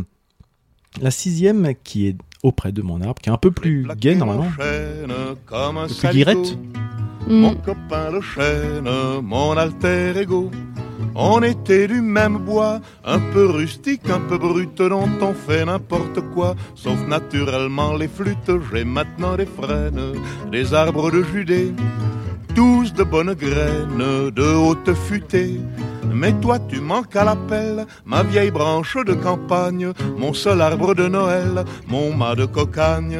La 1.02 1.10
sixième 1.12 1.74
qui 1.84 2.08
est 2.08 2.18
auprès 2.44 2.72
de 2.74 2.82
mon 2.82 3.00
arbre, 3.02 3.22
qui 3.22 3.30
est 3.30 3.32
un 3.32 3.38
peu 3.38 3.52
plus 3.52 3.88
gay 3.98 4.14
normalement. 4.16 4.44
Un 4.44 4.50
peu 4.50 5.94
plus 5.94 6.58
Mon 7.28 7.52
Mm. 7.52 7.56
copain 7.66 8.12
le 8.12 8.22
chêne, 8.22 8.90
mon 9.24 9.56
alter 9.58 10.14
ego. 10.18 10.50
On 11.16 11.42
était 11.44 11.88
du 11.88 12.02
même 12.02 12.38
bois, 12.38 12.80
un 13.04 13.20
peu 13.34 13.46
rustique, 13.48 14.10
un 14.10 14.20
peu 14.20 14.38
brut, 14.38 14.78
dont 14.78 15.10
on 15.22 15.34
fait 15.34 15.66
n'importe 15.66 16.22
quoi, 16.34 16.56
sauf 16.76 17.00
naturellement 17.08 17.96
les 17.96 18.08
flûtes. 18.08 18.52
J'ai 18.72 18.86
maintenant 18.86 19.36
des 19.36 19.46
frênes, 19.46 20.14
des 20.52 20.74
arbres 20.74 21.12
de 21.12 21.22
Judée, 21.24 21.74
tous 22.56 22.94
de 22.94 23.04
bonnes 23.04 23.34
graines, 23.34 24.32
de 24.32 24.44
haute 24.56 24.94
futée. 24.94 25.60
Mais 26.14 26.34
toi 26.34 26.60
tu 26.60 26.80
manques 26.80 27.16
à 27.16 27.24
l'appel, 27.26 27.86
ma 28.06 28.24
vieille 28.24 28.52
branche 28.52 28.98
de 29.06 29.14
campagne, 29.14 29.92
mon 30.18 30.34
seul 30.34 30.62
arbre 30.62 30.94
de 30.94 31.08
Noël, 31.08 31.66
mon 31.88 32.14
mât 32.16 32.36
de 32.36 32.46
cocagne, 32.46 33.20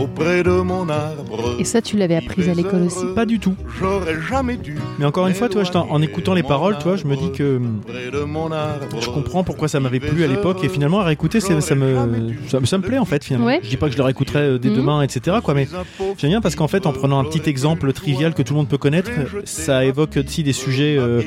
auprès 0.00 0.42
de 0.42 0.50
mon 0.50 0.88
arbre. 0.88 1.56
Et 1.58 1.64
ça 1.64 1.80
tu 1.82 1.96
l'avais 1.96 2.16
apprise 2.16 2.48
à 2.48 2.54
l'école 2.54 2.82
aussi. 2.82 3.04
Pas 3.14 3.26
du 3.26 3.38
tout. 3.38 3.54
J'aurais 3.80 4.16
jamais 4.28 4.56
dû. 4.56 4.76
Mais 4.98 5.04
encore 5.04 5.26
une 5.26 5.34
fois, 5.34 5.48
toi, 5.48 5.64
je 5.64 5.70
t'en- 5.70 5.88
en 5.90 6.00
écoutant 6.02 6.34
les 6.34 6.42
paroles, 6.42 6.78
toi, 6.78 6.96
je 6.96 7.04
me 7.06 7.16
dis 7.16 7.32
que 7.32 7.60
Près 7.86 8.10
de 8.10 8.24
mon 8.24 8.50
arbre. 8.52 8.86
je 9.00 9.08
comprends 9.10 9.44
pourquoi 9.44 9.68
ça 9.68 9.80
m'avait 9.80 10.00
plu 10.00 10.24
à 10.24 10.26
l'époque 10.26 10.62
et 10.64 10.68
finalement 10.68 11.00
à 11.00 11.04
réécouter, 11.04 11.40
ça 11.40 11.54
me, 11.54 11.60
ça, 11.60 11.74
me- 11.74 12.66
ça 12.66 12.78
me 12.78 12.82
plaît 12.82 12.98
en 12.98 13.04
fait 13.04 13.24
finalement. 13.24 13.46
Ouais. 13.46 13.60
Je 13.62 13.68
dis 13.68 13.76
pas 13.76 13.86
que 13.86 13.92
je 13.92 13.98
le 13.98 14.04
réécouterai 14.04 14.38
euh, 14.40 14.58
dès 14.58 14.70
Mhm. 14.70 14.76
demain, 14.76 15.02
etc. 15.02 15.38
Quoi, 15.42 15.54
mais 15.54 15.66
J'aime 16.18 16.30
bien 16.30 16.40
parce 16.40 16.54
qu'en 16.54 16.68
fait, 16.68 16.86
en 16.86 16.92
prenant 16.92 17.18
un 17.18 17.24
petit 17.24 17.48
exemple 17.48 17.92
trivial 17.92 18.34
que 18.34 18.42
tout 18.42 18.52
le 18.54 18.58
monde 18.58 18.68
peut 18.68 18.78
connaître, 18.78 19.10
ça 19.44 19.84
évoque 19.84 20.16
aussi 20.16 20.42
des 20.42 20.52
sujets, 20.52 20.96
euh, 20.98 21.22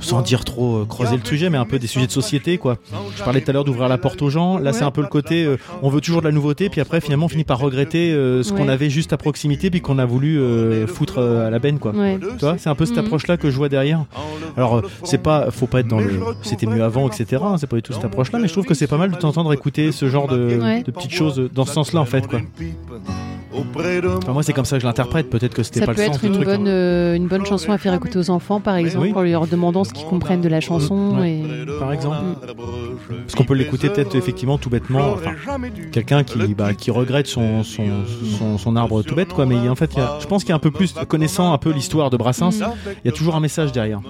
sans 0.00 0.22
dire 0.22 0.44
trop 0.44 0.76
euh, 0.78 0.84
creuser 0.86 1.16
le 1.16 1.24
sujet, 1.24 1.50
mais 1.50 1.58
un 1.58 1.64
peu 1.64 1.78
des 1.78 1.86
sujets 1.86 2.06
de 2.06 2.12
société, 2.12 2.58
quoi. 2.58 2.76
Je 3.16 3.22
parlais 3.22 3.40
tout 3.40 3.50
à 3.50 3.54
l'heure 3.54 3.64
d'ouvrir 3.64 3.88
la 3.88 3.98
porte 3.98 4.20
aux 4.22 4.30
gens. 4.30 4.58
Là, 4.58 4.72
c'est 4.72 4.84
un 4.84 4.90
peu 4.90 5.00
le 5.02 5.08
côté, 5.08 5.44
euh, 5.44 5.56
on 5.82 5.88
veut 5.88 6.00
toujours 6.00 6.20
de 6.20 6.26
la 6.26 6.32
nouveauté, 6.32 6.68
puis 6.68 6.80
après, 6.80 7.00
finalement, 7.00 7.26
on 7.26 7.28
finit 7.28 7.44
par 7.44 7.58
regretter 7.58 8.07
euh, 8.12 8.42
ce 8.42 8.52
qu'on 8.52 8.68
avait 8.68 8.90
juste 8.90 9.12
à 9.12 9.16
proximité, 9.16 9.70
puis 9.70 9.80
qu'on 9.80 9.98
a 9.98 10.04
voulu 10.04 10.38
euh, 10.38 10.86
foutre 10.86 11.18
euh, 11.18 11.46
à 11.46 11.50
la 11.50 11.58
benne, 11.58 11.78
quoi. 11.78 11.92
Ouais. 11.92 12.18
Tu 12.20 12.44
vois, 12.44 12.56
c'est 12.58 12.68
un 12.68 12.74
peu 12.74 12.86
cette 12.86 12.96
Mhm. 12.98 13.04
approche-là 13.06 13.36
que 13.36 13.50
je 13.50 13.56
vois 13.56 13.68
derrière. 13.68 14.04
Alors, 14.56 14.82
c'est 15.04 15.22
pas, 15.22 15.50
faut 15.50 15.66
pas 15.66 15.80
être 15.80 15.88
dans 15.88 16.00
le, 16.00 16.10
c'était 16.42 16.66
mieux 16.66 16.82
avant, 16.82 17.08
etc. 17.08 17.42
hein, 17.44 17.56
c'est 17.58 17.66
pas 17.68 17.76
du 17.76 17.82
tout 17.82 17.92
cette 17.92 18.04
approche-là, 18.04 18.38
mais 18.38 18.48
je 18.48 18.52
trouve 18.52 18.64
que 18.66 18.74
c'est 18.74 18.86
pas 18.86 18.98
mal 18.98 19.10
de 19.10 19.16
t'entendre 19.16 19.52
écouter 19.52 19.92
ce 19.92 20.08
genre 20.08 20.26
de, 20.28 20.58
Ouais. 20.60 20.82
de 20.82 20.90
petites 20.90 21.12
choses 21.12 21.48
dans 21.54 21.64
ce 21.64 21.72
sens-là, 21.74 22.00
en 22.00 22.04
fait, 22.04 22.26
quoi. 22.26 22.40
Enfin, 23.52 24.32
moi, 24.32 24.42
c'est 24.42 24.52
comme 24.52 24.64
ça 24.64 24.76
que 24.76 24.82
je 24.82 24.86
l'interprète. 24.86 25.30
Peut-être 25.30 25.54
que 25.54 25.62
c'était 25.62 25.80
Ça 25.80 25.86
pas 25.86 25.94
peut 25.94 26.00
le 26.02 26.06
sens 26.08 26.16
être 26.16 26.20
du 26.22 26.26
une 26.28 26.32
truc. 26.34 26.48
hein. 26.48 26.56
bonne, 26.58 26.68
euh, 26.68 27.14
une 27.14 27.26
bonne 27.28 27.46
chanson 27.46 27.72
à 27.72 27.78
faire 27.78 27.94
écouter 27.94 28.18
aux 28.18 28.30
enfants, 28.30 28.60
par 28.60 28.76
exemple, 28.76 29.06
oui. 29.06 29.12
en 29.14 29.22
leur 29.22 29.46
demandant 29.46 29.84
ce 29.84 29.92
qu'ils 29.92 30.06
comprennent 30.06 30.40
de 30.42 30.48
la 30.48 30.60
chanson. 30.60 31.16
Ouais. 31.18 31.38
Et... 31.38 31.66
Par 31.78 31.92
exemple. 31.92 32.16
Parce 32.46 33.34
qu'on 33.34 33.44
peut 33.44 33.54
l'écouter 33.54 33.88
peut-être 33.88 34.14
effectivement 34.16 34.58
tout 34.58 34.70
bêtement. 34.70 35.12
Enfin, 35.12 35.32
quelqu'un 35.92 36.24
qui, 36.24 36.54
bah, 36.54 36.74
qui 36.74 36.90
regrette 36.90 37.26
son, 37.26 37.64
son, 37.64 37.84
son, 38.38 38.58
son 38.58 38.76
arbre 38.76 39.02
tout 39.02 39.14
bête, 39.14 39.32
quoi. 39.32 39.46
Mais 39.46 39.68
en 39.68 39.74
fait, 39.74 39.90
il 39.94 39.98
y 39.98 40.02
a- 40.02 40.18
je 40.20 40.26
pense 40.26 40.42
qu'il 40.44 40.50
y 40.50 40.52
a 40.52 40.56
un 40.56 40.60
peu 40.60 40.70
plus, 40.70 40.92
connaissant 41.08 41.52
un 41.52 41.58
peu 41.58 41.70
l'histoire 41.70 42.10
de 42.10 42.16
Brassens, 42.16 42.50
il 43.04 43.06
y 43.06 43.08
a 43.08 43.12
toujours 43.12 43.34
un 43.36 43.40
message 43.40 43.72
derrière. 43.72 44.00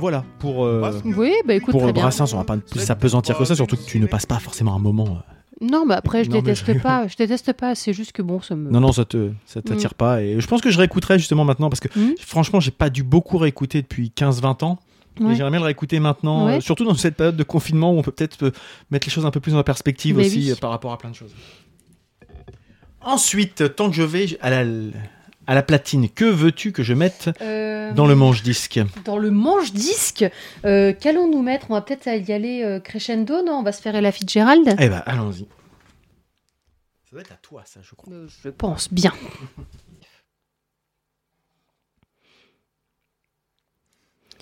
Voilà, 0.00 0.24
pour, 0.38 0.64
euh, 0.64 0.92
Oui, 1.04 1.32
bah 1.46 1.54
écoute, 1.54 1.72
pour 1.72 1.82
très 1.82 1.92
bien. 1.92 2.02
Brassens, 2.02 2.32
on 2.34 2.38
va 2.38 2.44
pas 2.44 2.56
plus 2.56 2.80
s'apesantir 2.80 3.36
que 3.36 3.44
ça, 3.44 3.54
surtout 3.56 3.76
que 3.76 3.82
tu 3.84 3.98
ne 4.00 4.06
passes 4.06 4.26
pas 4.26 4.38
forcément 4.38 4.74
un 4.74 4.78
moment. 4.78 5.06
euh, 5.08 5.32
Non, 5.62 5.86
bah 5.86 5.94
après, 5.96 6.24
je 6.24 6.30
Non, 6.30 6.36
mais 6.36 6.42
déteste 6.42 6.72
je- 6.74 6.78
pas. 6.80 7.06
Je 7.06 7.16
déteste 7.16 7.52
pas. 7.52 7.74
C'est 7.74 7.92
juste 7.92 8.12
que 8.12 8.20
bon, 8.22 8.40
ça 8.40 8.56
me. 8.56 8.68
Non, 8.70 8.80
non, 8.80 8.92
ça 8.92 9.04
te, 9.04 9.30
ça 9.46 9.62
t'attire 9.62 9.94
pas. 9.94 10.20
Et 10.22 10.40
je 10.40 10.46
pense 10.48 10.60
que 10.60 10.70
je 10.70 10.78
réécouterai 10.78 11.18
justement 11.18 11.44
maintenant 11.44 11.70
parce 11.70 11.80
que 11.80 11.88
Mhm. 11.98 12.14
franchement, 12.18 12.58
j'ai 12.60 12.72
pas 12.72 12.90
dû 12.90 13.02
beaucoup 13.04 13.38
réécouter 13.38 13.80
depuis 13.82 14.10
15-20 14.10 14.62
ans. 14.64 14.78
Ouais. 15.20 15.34
J'aimerais 15.34 15.50
bien 15.50 15.60
le 15.60 15.66
réécouter 15.66 16.00
maintenant, 16.00 16.46
Ouais. 16.46 16.56
euh, 16.56 16.60
surtout 16.60 16.84
dans 16.84 16.94
cette 16.94 17.16
période 17.16 17.36
de 17.36 17.42
confinement 17.44 17.92
où 17.92 17.98
on 17.98 18.02
peut 18.02 18.10
peut-être 18.12 18.42
euh, 18.44 18.50
mettre 18.90 19.06
les 19.06 19.12
choses 19.12 19.26
un 19.26 19.30
peu 19.30 19.40
plus 19.40 19.54
en 19.54 19.62
perspective 19.62 20.16
Mais 20.16 20.26
aussi 20.26 20.38
oui. 20.38 20.50
euh, 20.52 20.56
par 20.56 20.70
rapport 20.70 20.90
à 20.92 20.98
plein 20.98 21.10
de 21.10 21.14
choses. 21.14 21.34
Ensuite, 23.00 23.74
tant 23.76 23.90
que 23.90 23.96
je 23.96 24.02
vais 24.02 24.38
à 24.40 24.50
la, 24.50 24.64
à 25.46 25.54
la 25.54 25.62
platine, 25.62 26.08
que 26.08 26.24
veux-tu 26.24 26.72
que 26.72 26.82
je 26.82 26.94
mette 26.94 27.30
Euh, 27.40 27.92
dans 27.92 28.06
le 28.06 28.14
manche-disque 28.14 28.80
Dans 29.04 29.18
le 29.18 29.30
manche-disque, 29.30 30.24
euh, 30.64 30.92
qu'allons-nous 30.92 31.42
mettre? 31.42 31.66
On 31.70 31.74
va 31.74 31.82
peut-être 31.82 32.06
y 32.06 32.32
aller 32.32 32.62
euh, 32.62 32.80
crescendo, 32.80 33.42
non? 33.44 33.54
On 33.54 33.62
va 33.62 33.72
se 33.72 33.82
faire 33.82 33.94
Ella 33.96 34.12
Fitzgerald 34.12 34.76
Eh 34.78 34.88
ben, 34.88 35.02
allons-y. 35.06 35.40
Ça 37.04 37.10
doit 37.12 37.20
être 37.22 37.32
à 37.32 37.38
toi, 37.42 37.62
ça, 37.64 37.80
je 37.82 37.94
crois. 37.94 38.12
Je 38.42 38.48
pense 38.50 38.92
bien. 38.92 39.12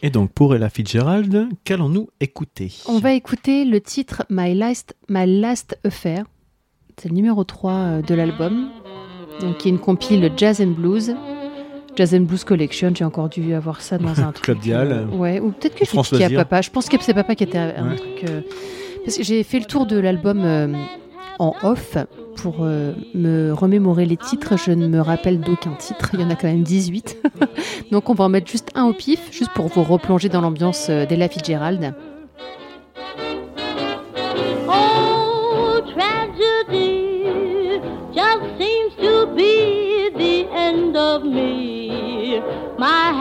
Et 0.03 0.09
donc, 0.11 0.33
pour 0.33 0.55
Ella 0.55 0.71
Fitzgerald, 0.71 1.49
qu'allons-nous 1.65 2.09
écouter? 2.21 2.73
On 2.87 2.99
va 2.99 3.13
écouter 3.13 3.65
le 3.67 3.81
titre 3.83 4.25
My 4.31 4.55
Last, 4.55 4.97
My 5.11 5.41
Last 5.41 5.79
Affair. 5.85 6.25
C'est 6.97 7.09
le 7.11 7.15
numéro 7.15 7.45
3 7.45 7.73
euh, 7.73 8.03
de 8.03 8.15
l'album. 8.15 8.71
Donc, 9.41 9.59
qui 9.59 9.69
est 9.69 9.71
une 9.71 9.79
compile 9.79 10.31
Jazz 10.37 10.61
and 10.61 10.73
Blues. 10.77 11.15
Jazz 11.97 12.15
and 12.15 12.21
Blues 12.21 12.45
Collection. 12.45 12.93
J'ai 12.95 13.05
encore 13.05 13.29
dû 13.29 13.53
avoir 13.55 13.81
ça 13.81 13.99
dans 13.99 14.21
un 14.21 14.33
truc. 14.33 14.43
Club 14.45 14.59
Dial. 14.61 14.93
euh, 14.93 15.17
ouais, 15.17 15.41
ou 15.41 15.51
peut-être 15.51 15.75
que 15.75 15.85
à 15.85 15.95
Loisirs. 16.21 16.37
papa. 16.39 16.61
Je 16.63 16.71
pense 16.71 16.89
que 16.89 16.97
c'est 17.01 17.15
papa 17.15 17.35
qui 17.35 17.45
était 17.45 17.59
un 17.59 17.91
Ouais. 17.91 17.97
truc. 17.97 18.25
euh, 18.29 18.41
Parce 19.05 19.17
que 19.17 19.23
j'ai 19.25 19.43
fait 19.43 19.59
le 19.59 19.65
tour 19.65 19.87
de 19.87 19.99
l'album 19.99 20.41
euh, 20.45 20.69
en 21.39 21.55
off 21.63 21.97
pour 22.37 22.59
euh, 22.61 22.93
me 23.15 23.53
remémorer 23.53 24.07
les 24.07 24.17
titres. 24.17 24.55
Je 24.57 24.71
ne 24.73 24.87
me 24.89 25.01
rappelle 25.01 25.41
d'aucun 25.41 25.73
titre. 25.79 26.11
Il 26.15 26.21
y 26.21 26.25
en 26.25 26.31
a 26.31 26.35
quand 26.37 26.49
même 26.49 26.63
18. 26.63 27.17
Donc, 27.91 28.09
on 28.11 28.15
va 28.15 28.25
en 28.25 28.29
mettre 28.29 28.51
juste 28.51 28.69
un 28.75 28.85
au 28.85 28.93
pif, 28.93 29.21
juste 29.33 29.51
pour 29.55 29.67
vous 29.69 29.83
replonger 29.83 30.29
dans 30.29 30.41
l'ambiance 30.41 30.89
d'Ella 30.91 31.29
Fitzgerald. 31.29 31.95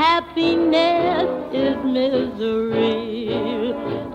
Happiness 0.10 1.30
is 1.54 1.78
misery. 1.86 3.30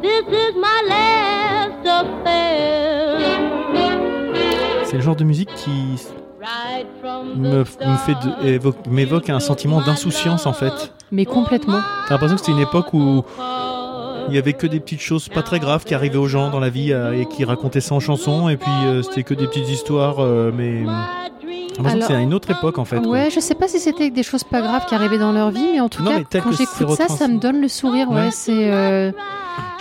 This 0.02 0.26
is 0.28 0.54
my 0.56 0.80
last 0.88 1.86
affair. 1.86 3.20
C'est 4.84 4.96
le 4.96 5.02
genre 5.02 5.16
de 5.16 5.24
musique 5.24 5.52
qui 5.54 5.98
me, 7.36 7.58
me 7.58 7.64
fait 7.64 8.16
m'évoque 8.90 9.30
un 9.30 9.40
sentiment 9.40 9.80
d'insouciance 9.80 10.46
en 10.46 10.52
fait. 10.52 10.92
Mais 11.10 11.24
complètement. 11.24 11.80
T'as 12.06 12.14
l'impression 12.14 12.36
que 12.36 12.40
c'était 12.40 12.52
une 12.52 12.58
époque 12.58 12.92
où 12.92 13.24
il 14.28 14.34
y 14.34 14.38
avait 14.38 14.52
que 14.52 14.66
des 14.66 14.80
petites 14.80 15.00
choses 15.00 15.28
pas 15.28 15.42
très 15.42 15.58
graves 15.58 15.84
qui 15.84 15.94
arrivaient 15.94 16.16
aux 16.16 16.28
gens 16.28 16.50
dans 16.50 16.60
la 16.60 16.70
vie 16.70 16.92
euh, 16.92 17.20
et 17.20 17.26
qui 17.26 17.44
racontaient 17.44 17.80
ça 17.80 17.94
en 17.94 18.00
chanson 18.00 18.48
et 18.48 18.56
puis 18.56 18.70
euh, 18.86 19.02
c'était 19.02 19.22
que 19.22 19.34
des 19.34 19.46
petites 19.46 19.68
histoires 19.68 20.16
euh, 20.20 20.50
mais 20.54 20.84
Alors- 21.78 22.06
c'est 22.06 22.14
à 22.14 22.20
une 22.20 22.34
autre 22.34 22.50
époque 22.50 22.78
en 22.78 22.84
fait. 22.84 22.98
quoi. 23.00 23.08
Ouais, 23.08 23.30
je 23.30 23.40
sais 23.40 23.54
pas 23.54 23.66
si 23.68 23.78
c'était 23.80 24.10
des 24.10 24.22
choses 24.22 24.44
pas 24.44 24.60
graves 24.60 24.86
qui 24.86 24.94
arrivaient 24.94 25.18
dans 25.18 25.32
leur 25.32 25.50
vie, 25.50 25.66
mais 25.72 25.80
en 25.80 25.88
tout 25.88 26.02
Non, 26.02 26.22
cas, 26.22 26.40
quand 26.40 26.52
j'écoute 26.52 26.96
ça, 26.96 27.08
ça 27.08 27.26
me 27.28 27.38
donne 27.38 27.60
le 27.60 27.68
sourire. 27.68 28.08
Ouais, 28.10 28.16
Ouais. 28.26 28.28
c'est. 28.30 28.72
euh, 28.72 29.10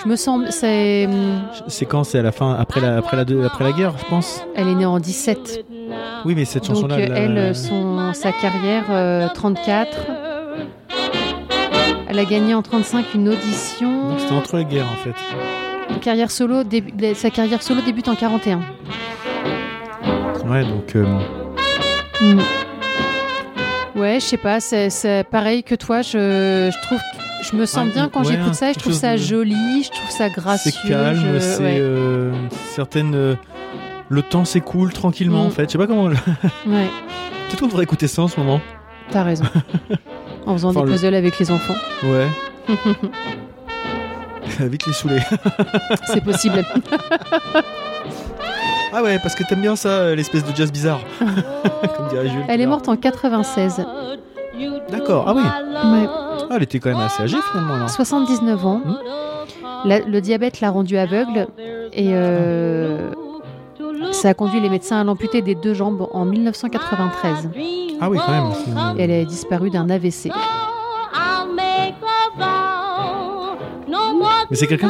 je 0.03 0.09
me 0.09 0.15
sens. 0.15 0.41
C'est. 0.49 1.05
hum, 1.07 1.41
C'est 1.67 1.85
quand? 1.85 2.03
C'est 2.03 2.19
à 2.19 2.23
la 2.23 2.31
fin 2.31 2.53
après 2.55 2.81
la 2.81 2.97
après 2.97 3.15
la 3.17 3.25
deux- 3.25 3.43
après 3.45 3.63
la 3.63 3.71
guerre 3.73 3.93
je 3.97 4.05
pense? 4.05 4.43
Elle 4.55 4.67
est 4.69 4.75
née 4.75 4.85
en 4.85 4.99
17. 4.99 5.65
Oui 6.25 6.33
mais 6.35 6.45
cette 6.45 6.65
chanson 6.65 6.87
Donc, 6.87 6.91
là 6.91 6.97
euh, 6.97 7.47
elle, 7.49 7.55
son, 7.55 8.11
sa 8.13 8.31
carrière, 8.31 8.85
euh, 8.89 9.27
34. 9.33 9.97
Elle 12.07 12.19
a 12.19 12.25
gagné 12.25 12.53
en 12.53 12.61
35 12.61 13.13
une 13.15 13.29
audition. 13.29 14.17
c'était 14.17 14.33
entre 14.33 14.57
les 14.57 14.65
guerres 14.65 14.87
en 14.91 15.03
fait. 15.03 15.15
Une 15.89 15.99
carrière 15.99 16.31
solo, 16.31 16.63
sa 17.15 17.29
carrière 17.29 17.61
solo 17.61 17.81
débute 17.81 18.07
en 18.07 18.15
41. 18.15 18.61
Ouais 20.47 20.63
donc 20.63 20.95
euh, 20.95 21.05
Mm. 22.23 22.39
Ouais, 23.95 24.19
je 24.19 24.25
sais 24.25 24.37
pas, 24.37 24.59
c'est- 24.59 24.89
c'est 24.89 25.23
pareil 25.29 25.63
que 25.63 25.75
toi, 25.75 26.01
je, 26.01 26.69
je 26.73 26.81
trouve, 26.87 26.99
je 27.43 27.55
me 27.55 27.65
sens 27.65 27.87
bien 27.89 28.09
quand 28.09 28.21
ouais, 28.25 28.33
j'écoute 28.37 28.53
ça, 28.55 28.69
et 28.71 28.73
je 28.73 28.79
trouve 28.79 28.93
ça 28.93 29.13
de- 29.13 29.17
joli, 29.17 29.83
je 29.83 29.89
trouve 29.91 30.09
ça 30.09 30.29
gracieux. 30.29 30.71
c'est 30.71 30.87
calme, 30.89 31.19
je- 31.35 31.39
c'est 31.39 31.59
ouais. 31.63 31.77
euh, 31.79 32.31
certaines 32.73 33.13
euh, 33.15 33.35
le 34.09 34.21
temps 34.21 34.45
s'écoule 34.45 34.93
tranquillement 34.93 35.43
Mm. 35.43 35.47
en 35.47 35.49
fait. 35.51 35.65
Je 35.65 35.71
sais 35.73 35.77
pas 35.77 35.87
comment. 35.87 36.05
Ouais, 36.65 36.87
Peut-être 37.47 37.59
qu'on 37.59 37.67
devrait 37.67 37.83
écouter 37.83 38.07
ça 38.07 38.21
en 38.23 38.27
ce 38.27 38.39
moment. 38.39 38.61
t'as 39.11 39.23
raison. 39.23 39.43
En 40.45 40.53
faisant 40.53 40.69
Enfin, 40.71 40.81
des 40.81 40.87
le- 40.87 40.91
puzzles 40.93 41.15
avec 41.15 41.39
les 41.39 41.51
enfants. 41.51 41.75
Ouais. 42.03 42.27
Vite 44.59 44.85
les 44.87 44.93
saouler. 44.93 45.19
C'est 46.05 46.21
possible. 46.23 46.65
Ah 48.95 49.01
ouais, 49.01 49.17
parce 49.19 49.35
que 49.35 49.43
t'aimes 49.43 49.61
bien 49.61 49.75
ça, 49.75 49.89
euh, 49.89 50.15
l'espèce 50.15 50.43
de 50.45 50.55
jazz 50.55 50.71
bizarre. 50.71 50.99
Comme 51.19 52.07
dirait 52.09 52.29
Jules. 52.29 52.43
Elle 52.47 52.61
est 52.61 52.67
morte 52.67 52.87
en 52.89 52.95
96. 52.95 53.85
D'accord, 54.89 55.25
ah 55.27 55.33
oui. 55.35 55.41
Ouais. 55.41 56.07
Ah, 56.07 56.55
elle 56.55 56.63
était 56.63 56.79
quand 56.79 56.89
même 56.89 56.99
assez 56.99 57.23
âgée 57.23 57.37
finalement 57.51 57.77
là. 57.77 57.87
79 57.87 58.65
ans. 58.65 58.81
Hmm. 58.85 58.95
La- 59.85 59.99
le 59.99 60.21
diabète 60.21 60.61
l'a 60.61 60.69
rendue 60.69 60.97
aveugle 60.97 61.47
et 61.91 62.09
euh, 62.13 63.09
ça 64.11 64.29
a 64.29 64.33
conduit 64.33 64.59
les 64.61 64.69
médecins 64.69 65.01
à 65.01 65.03
l'amputer 65.03 65.41
des 65.41 65.55
deux 65.55 65.73
jambes 65.73 66.07
en 66.11 66.25
1993. 66.25 67.49
Ah 67.99 68.09
oui, 68.09 68.19
quand 68.23 68.31
même. 68.31 68.95
elle 68.99 69.11
a 69.11 69.25
disparu 69.25 69.69
d'un 69.71 69.89
AVC. 69.89 70.29
Mais 74.49 74.55
c'est 74.57 74.67
quelqu'un 74.67 74.89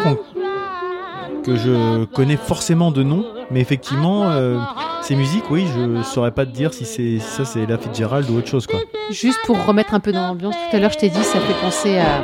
que 1.43 1.55
je 1.55 2.05
connais 2.05 2.38
forcément 2.38 2.91
de 2.91 3.03
nom, 3.03 3.25
mais 3.53 3.62
effectivement, 3.62 4.29
euh, 4.31 4.60
ces 5.01 5.15
musiques, 5.15 5.45
oui, 5.50 5.65
je 5.74 6.01
saurais 6.03 6.31
pas 6.31 6.45
te 6.45 6.51
dire 6.51 6.74
si 6.74 6.83
c'est 6.86 7.19
si 7.19 7.22
ça 7.22 7.45
c'est 7.45 7.65
la 7.65 7.77
Fitzgerald 7.77 8.29
ou 8.29 8.38
autre 8.38 8.48
chose 8.48 8.67
quoi. 8.67 8.79
Juste 9.12 9.39
pour 9.45 9.63
remettre 9.65 9.93
un 9.93 10.00
peu 10.00 10.12
dans 10.12 10.27
l'ambiance, 10.27 10.55
tout 10.69 10.75
à 10.75 10.79
l'heure 10.79 10.91
je 10.91 10.98
t'ai 10.98 11.10
dit, 11.10 11.24
ça 11.24 11.39
fait 11.39 11.62
penser 11.62 11.98
à, 12.00 12.24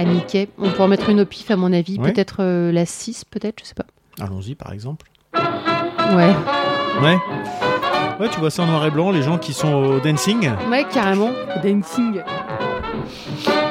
à 0.00 0.04
Mickey. 0.04 0.48
On 0.58 0.70
peut 0.70 0.82
en 0.82 0.88
mettre 0.88 1.08
une 1.10 1.20
au 1.20 1.24
pif 1.26 1.50
à 1.50 1.56
mon 1.56 1.72
avis, 1.72 1.98
Ouais. 1.98 2.10
peut-être 2.12 2.36
euh, 2.40 2.72
la 2.72 2.86
6, 2.86 3.24
peut-être, 3.24 3.60
je 3.60 3.66
sais 3.66 3.74
pas. 3.74 3.84
Allons-y 4.20 4.54
par 4.54 4.72
exemple. 4.72 5.06
Ouais, 5.34 6.34
Ouais. 7.02 7.18
Ouais, 8.18 8.28
tu 8.30 8.38
vois 8.40 8.50
ça 8.50 8.62
en 8.64 8.66
noir 8.66 8.84
et 8.84 8.90
blanc, 8.90 9.10
les 9.12 9.22
gens 9.22 9.38
qui 9.38 9.52
sont 9.54 9.72
au 9.72 10.00
dancing. 10.00 10.50
ouais, 10.70 10.84
carrément. 10.92 11.30
Dancing. 11.64 12.20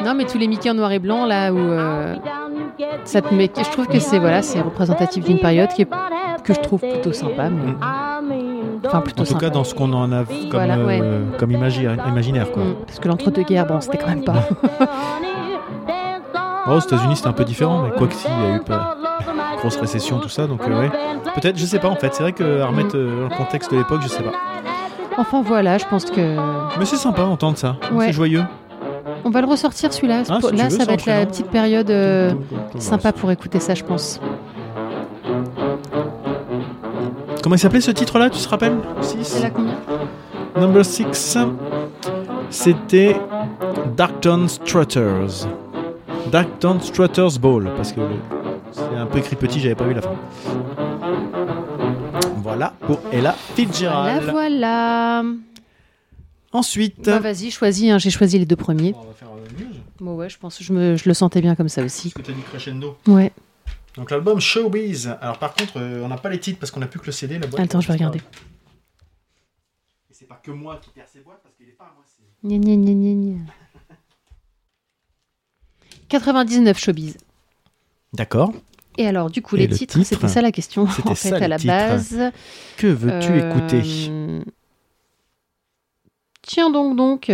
Non, 0.04 0.16
mais 0.16 0.26
tous 0.26 0.38
les 0.40 0.48
Mickey 0.48 0.70
en 0.70 0.74
noir 0.74 0.92
et 0.92 0.98
blanc 1.00 1.26
là 1.26 1.52
où 1.54 1.58
euh, 1.60 2.16
ça 3.04 3.22
te 3.22 3.32
met, 3.34 3.52
je 3.56 3.70
trouve 3.72 3.86
que 3.88 4.00
c'est 4.00 4.18
voilà, 4.18 4.42
c'est 4.42 4.60
représentatif 4.62 5.24
d'une 5.26 5.38
période 5.40 5.70
qui 5.70 5.84
est, 5.84 5.88
que 6.44 6.54
je 6.54 6.60
trouve 6.60 6.80
plutôt 6.82 7.14
sympa. 7.14 7.50
Mais... 7.50 7.74
Enfin, 8.86 9.02
plutôt 9.02 9.22
En 9.22 9.26
tout 9.26 9.32
sympa. 9.32 9.46
cas, 9.48 9.50
dans 9.50 9.64
ce 9.64 9.74
qu'on 9.76 9.92
en 9.94 10.12
a 10.12 10.24
comme, 10.24 10.36
Voilà, 10.52 10.78
ouais. 10.78 11.00
euh, 11.02 11.24
comme 11.38 11.52
imagi- 11.52 11.88
imaginaire 12.08 12.52
quoi. 12.52 12.64
Mm, 12.64 12.76
Parce 12.88 13.00
que 13.00 13.08
l'entre-deux-guerres, 13.08 13.66
bon, 13.68 13.82
c'était 13.82 13.98
quand 13.98 14.08
même 14.10 14.24
pas. 14.24 14.36
Oh, 16.68 16.74
aux 16.74 16.80
États-Unis, 16.80 17.16
c'était 17.16 17.30
un 17.30 17.34
peu 17.34 17.46
différent, 17.46 17.82
mais 17.84 17.92
quoi 17.98 18.06
que 18.08 18.14
si, 18.14 18.28
il 18.28 18.44
y 18.50 18.52
a 18.52 18.56
eu 18.58 18.60
pas 18.60 18.96
grosse 19.58 19.78
récession, 19.78 20.20
tout 20.20 20.30
ça, 20.30 20.46
donc 20.48 20.62
euh, 20.68 20.80
ouais. 20.82 20.90
Peut-être, 21.36 21.58
je 21.58 21.66
sais 21.66 21.80
pas 21.80 21.88
en 21.90 21.96
fait. 21.96 22.14
C'est 22.14 22.22
vrai 22.24 22.32
que 22.32 22.62
à 22.62 22.68
remettre 22.68 22.96
euh, 22.96 23.28
le 23.28 23.36
contexte 23.36 23.72
de 23.72 23.78
l'époque, 23.78 24.00
je 24.04 24.08
sais 24.08 24.22
pas. 24.24 24.32
Enfin 25.18 25.42
voilà, 25.42 25.78
je 25.78 25.86
pense 25.86 26.06
que 26.06 26.38
Mais 26.78 26.86
c'est 26.86 26.96
sympa 26.96 27.24
d'entendre 27.24 27.58
ça. 27.58 27.76
Ouais. 27.92 28.08
C'est 28.08 28.14
joyeux. 28.14 28.44
on 29.26 29.30
va 29.32 29.42
le 29.42 29.48
ressortir 29.48 29.92
celui-là. 29.92 30.22
Ah, 30.30 30.38
si 30.42 30.56
Là, 30.56 30.66
veux, 30.66 30.70
ça 30.70 30.86
va 30.86 30.94
être 30.94 31.06
la 31.08 31.14
enchaînant. 31.16 31.30
petite 31.32 31.48
période 31.48 31.90
euh, 31.90 32.34
sympa 32.78 33.12
pour 33.14 33.32
écouter 33.32 33.60
ça, 33.60 33.74
je 33.74 33.84
pense. 33.84 34.22
Comment 37.42 37.56
il 37.56 37.60
s'appelait 37.60 37.82
ce 37.82 37.92
titre-là, 37.92 38.30
tu 38.30 38.40
te 38.40 38.50
rappelles? 38.50 38.78
6 39.02 39.18
C'est 39.24 39.42
là 39.44 39.50
combien? 39.50 39.78
Number 40.58 40.84
6, 40.84 41.38
c'était 42.50 43.16
Darkton 43.96 44.48
Strutters. 44.48 45.48
Darkton 46.32 46.80
Strutters 46.82 47.40
Ball, 47.40 47.70
parce 47.76 47.94
que 47.94 48.02
c'est 48.72 48.82
un 48.98 49.06
peu 49.06 49.20
écrit 49.20 49.36
petit, 49.36 49.60
j'avais 49.60 49.76
pas 49.76 49.86
vu 49.86 49.94
la 49.94 50.02
fin. 50.02 50.16
Voilà. 52.38 52.74
Pour 52.86 53.00
Ella 53.12 53.36
Fitzgerald. 53.56 54.24
Voilà, 54.24 54.32
voilà. 54.32 55.24
Ensuite. 56.52 57.06
Bah, 57.06 57.20
vas-y, 57.20 57.52
choisis. 57.52 57.90
hein, 57.92 58.00
J'ai 58.00 58.10
choisi 58.10 58.38
les 58.40 58.46
deux 58.46 58.56
premiers. 58.56 58.94
On 59.00 59.06
va 59.08 59.14
faire 59.14 59.30
euh, 59.30 59.62
news. 59.64 59.76
Bon, 60.00 60.16
ouais, 60.16 60.30
je 60.30 60.38
pense 60.40 60.58
que 60.58 60.64
je, 60.64 60.74
me, 60.74 60.96
je 60.98 61.08
le 61.08 61.14
sentais 61.14 61.42
bien 61.42 61.56
comme 61.56 61.70
ça 61.70 61.84
aussi. 61.84 62.10
Parce 62.10 62.26
que 62.26 62.32
t'as 62.32 62.36
dit 62.36 62.42
crescendo. 62.42 62.98
Ouais. 63.08 63.32
Donc 63.96 64.12
l'album 64.12 64.40
Showbiz. 64.40 65.08
Alors 65.22 65.40
par 65.40 65.54
contre, 65.54 65.78
euh, 65.78 66.04
on 66.04 66.08
n'a 66.08 66.18
pas 66.18 66.30
les 66.30 66.40
titres 66.40 66.60
parce 66.60 66.72
qu'on 66.72 66.80
n'a 66.80 66.88
plus 66.88 67.00
que 67.00 67.06
le 67.08 67.12
CD. 67.12 67.40
La 67.40 67.48
boîte, 67.48 67.62
Attends, 67.62 67.82
je 67.82 67.88
vais 67.88 67.94
regarder. 67.94 68.20
Et 68.20 70.14
c'est 70.14 70.26
pas 70.28 70.36
que 70.44 70.52
moi 70.52 70.80
qui 70.82 70.90
perds 70.92 71.08
ces 71.12 71.20
boîtes 71.22 71.42
parce 71.44 71.56
qu'il 71.56 71.68
est 71.68 71.72
pas 71.74 71.86
à 71.86 71.94
moi. 71.96 72.04
c'est- 72.06 72.48
Gna, 72.48 72.58
gna, 72.58 72.76
gna, 72.76 72.94
gna, 72.94 73.14
gna. 73.36 73.46
99 76.08 76.80
showbiz. 76.80 77.18
D'accord. 78.14 78.54
Et 78.98 79.08
alors, 79.08 79.30
du 79.30 79.42
coup, 79.42 79.56
Et 79.56 79.60
les 79.60 79.68
le 79.68 79.76
titres, 79.78 79.94
titre 79.94 80.06
c'était 80.08 80.28
ça 80.28 80.42
la 80.42 80.52
question, 80.52 80.88
C'était 80.90 81.10
en 81.10 81.16
fait, 81.16 81.30
ça, 81.30 81.36
à 81.38 81.48
la 81.48 81.58
titre. 81.58 81.72
base. 81.74 82.20
Que 82.78 82.88
veux-tu 82.88 83.32
Euh, 83.32 83.50
écouter? 83.50 84.52
Tiens 86.42 86.70
donc, 86.70 86.96
donc. 86.98 87.32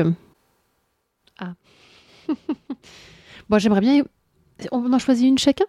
Ah. 1.40 1.54
bon, 3.50 3.58
j'aimerais 3.58 3.82
bien. 3.82 4.04
On 4.72 4.92
en 4.92 5.00
choisit 5.00 5.26
une 5.28 5.38
chacun? 5.38 5.66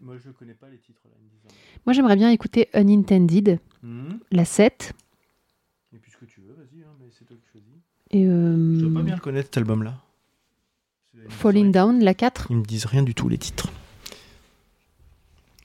Moi 0.00 0.16
je 0.18 0.30
connais 0.30 0.54
pas 0.54 0.68
les 0.68 0.78
titres 0.78 1.00
là. 1.06 1.10
un- 1.14 1.52
Moi, 1.86 1.92
j'aimerais 1.94 2.16
bien 2.16 2.30
écouter 2.30 2.68
Unintended, 2.74 3.58
Hmm. 3.82 4.14
la 4.30 4.44
7. 4.44 4.92
Et 5.94 5.98
puis 5.98 6.10
ce 6.12 6.16
que 6.16 6.24
tu 6.26 6.40
veux, 6.40 6.52
vas-y, 6.54 6.82
hein, 6.82 6.88
mais 7.00 7.06
c'est 7.16 7.24
toi 7.24 7.36
qui 7.36 7.48
choisis. 7.50 7.68
Et 8.10 8.24
Je 8.24 8.28
euh, 8.30 8.80
dois 8.88 9.00
pas 9.00 9.04
bien 9.04 9.14
le 9.14 9.20
connaître 9.20 9.46
cet 9.48 9.58
album-là. 9.58 9.94
Falling 11.28 11.72
Down, 11.72 12.02
la 12.02 12.14
4. 12.14 12.46
Ils 12.50 12.56
me 12.58 12.64
disent 12.64 12.84
rien 12.86 13.02
du 13.02 13.14
tout 13.14 13.28
les 13.28 13.38
titres. 13.38 13.68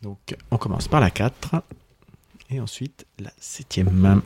Donc 0.01 0.36
on 0.51 0.58
commence 0.58 0.88
par 0.88 1.00
la 1.00 1.10
4 1.12 1.56
et 2.50 2.60
ensuite 2.60 3.06
la 3.20 3.32
7ème. 3.39 4.22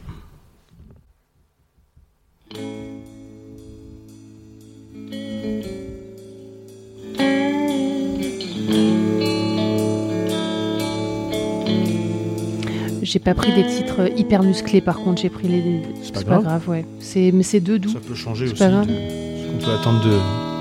J'ai 13.10 13.20
pas 13.20 13.34
pris 13.34 13.54
des 13.54 13.66
titres 13.66 14.12
hyper 14.18 14.44
musclés, 14.44 14.82
par 14.82 14.98
contre, 15.00 15.22
j'ai 15.22 15.30
pris 15.30 15.48
les. 15.48 15.82
C'est 16.04 16.26
pas 16.26 16.40
grave. 16.40 16.68
ouais. 16.68 16.86
C'est... 17.00 17.32
Mais 17.34 17.44
c'est 17.44 17.62
deux 17.62 17.80
doux. 17.80 17.90
Ça 17.90 18.00
peut 18.06 18.14
changer 18.16 18.48
C'est 18.48 18.52
aussi 18.54 18.64
pas 18.64 18.70
grave. 18.70 18.88
de 18.88 18.92
ce 18.94 19.48
qu'on 19.48 19.66
peut 19.66 19.72
attendre 19.80 20.04
de, 20.04 20.10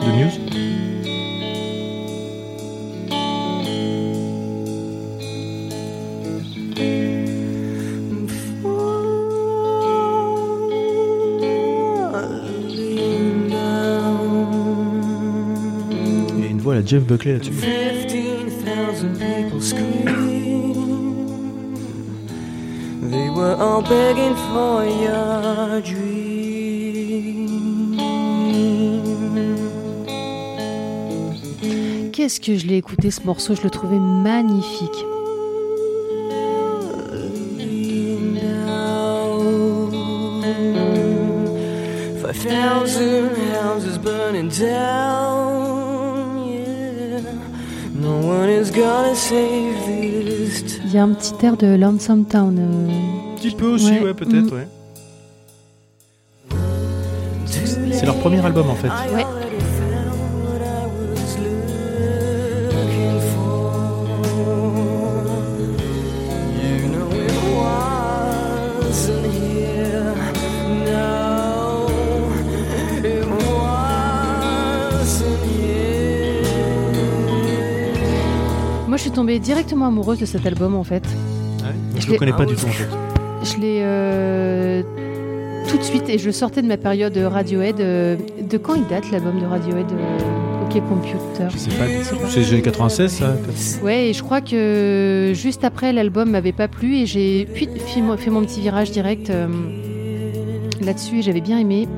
de 0.07 0.13
news. 0.13 0.31
Il 16.37 16.45
y 16.45 16.47
a 16.47 16.51
une 16.51 16.61
voix 16.61 16.75
à 16.77 16.85
Jeff 16.85 17.03
Buckley 17.05 17.33
là-dessus. 17.35 17.53
Were 23.37 23.55
all 23.61 23.83
begging 23.83 24.35
for 24.35 24.85
your 24.85 25.81
dream. 25.83 26.27
Qu'est-ce 32.13 32.41
que 32.41 32.57
je 32.57 32.67
l'ai 32.67 32.79
écouté 32.79 33.11
ce 33.11 33.21
morceau, 33.23 33.55
je 33.55 33.63
le 33.63 33.71
trouvais 33.71 33.99
magnifique. 33.99 35.05
Five 42.23 42.37
thousand 42.39 43.31
houses 43.53 43.99
burning 43.99 44.49
down. 44.49 46.49
Yeah, 46.49 47.21
no 47.95 48.19
one 48.27 48.49
is 48.49 48.71
gonna 48.71 49.15
save 49.15 49.77
this 49.87 50.63
town. 50.63 50.81
Il 50.87 50.95
y 50.95 50.99
a 50.99 51.03
un 51.05 51.13
petit 51.13 51.35
air 51.45 51.57
de 51.57 51.77
Lonesome 51.77 52.25
Town. 52.25 52.57
euh, 52.59 53.16
petit 53.51 53.57
peu 53.57 53.67
aussi, 53.67 53.91
Ouais. 53.93 54.01
ouais, 54.03 54.15
peut-être, 54.15 54.53
Mm. 54.53 54.55
ouais. 54.55 54.69
C'est 57.93 58.07
leur 58.07 58.17
premier 58.17 58.45
album 58.45 58.69
en 58.69 58.75
fait. 58.75 58.89
I 58.89 59.15
Ouais. 59.15 59.25
Moi, 78.89 78.97
je 78.97 79.03
suis 79.03 79.11
tombée 79.11 79.39
directement 79.39 79.87
amoureuse 79.87 80.19
de 80.19 80.27
cet 80.27 80.47
album 80.47 80.75
en 80.75 80.85
fait. 80.85 81.05
Ouais, 81.07 81.75
mais 81.95 82.01
Je 82.01 82.07
je 82.07 82.13
le 82.13 82.19
connais 82.19 82.33
pas 82.33 82.47
du 82.47 82.55
tout 82.55 82.67
en 82.67 82.71
fait. 82.71 82.89
Je 83.57 83.61
l'ai 83.61 83.79
euh, 83.83 84.83
tout 85.69 85.79
de 85.79 85.83
suite 85.83 86.09
et 86.09 86.19
je 86.19 86.31
sortais 86.31 86.61
de 86.63 86.67
ma 86.69 86.77
période 86.77 87.17
Radiohead. 87.17 87.81
euh, 87.81 88.17
de 88.49 88.59
quand 88.59 88.75
il 88.75 88.87
date 88.87 89.11
l'album 89.11 89.41
de 89.41 89.47
Radiohead 89.47 89.87
euh, 89.93 90.65
OK 90.67 90.83
Computer? 90.89 91.49
Je 91.51 91.57
sais 91.59 91.71
pas. 91.71 91.85
C'est 92.29 92.41
les 92.41 92.53
années 92.53 92.63
96 92.63 93.11
ça 93.11 93.35
Ouais, 93.83 94.09
et 94.09 94.13
je 94.13 94.23
crois 94.23 94.41
que 94.41 95.33
juste 95.35 95.65
après 95.65 95.93
l'album 95.93 96.31
m'avait 96.31 96.53
pas 96.53 96.69
plu 96.69 96.97
et 96.99 97.07
j'ai 97.07 97.47
puis 97.55 97.67
fait 97.87 98.01
mon, 98.03 98.17
fait 98.17 98.31
mon 98.31 98.43
petit 98.43 98.61
virage 98.61 98.91
direct 98.91 99.31
euh, 99.31 99.47
là-dessus 100.83 101.21
et 101.21 101.23
j'avais 101.23 101.41
bien 101.41 101.59
aimé. 101.59 101.89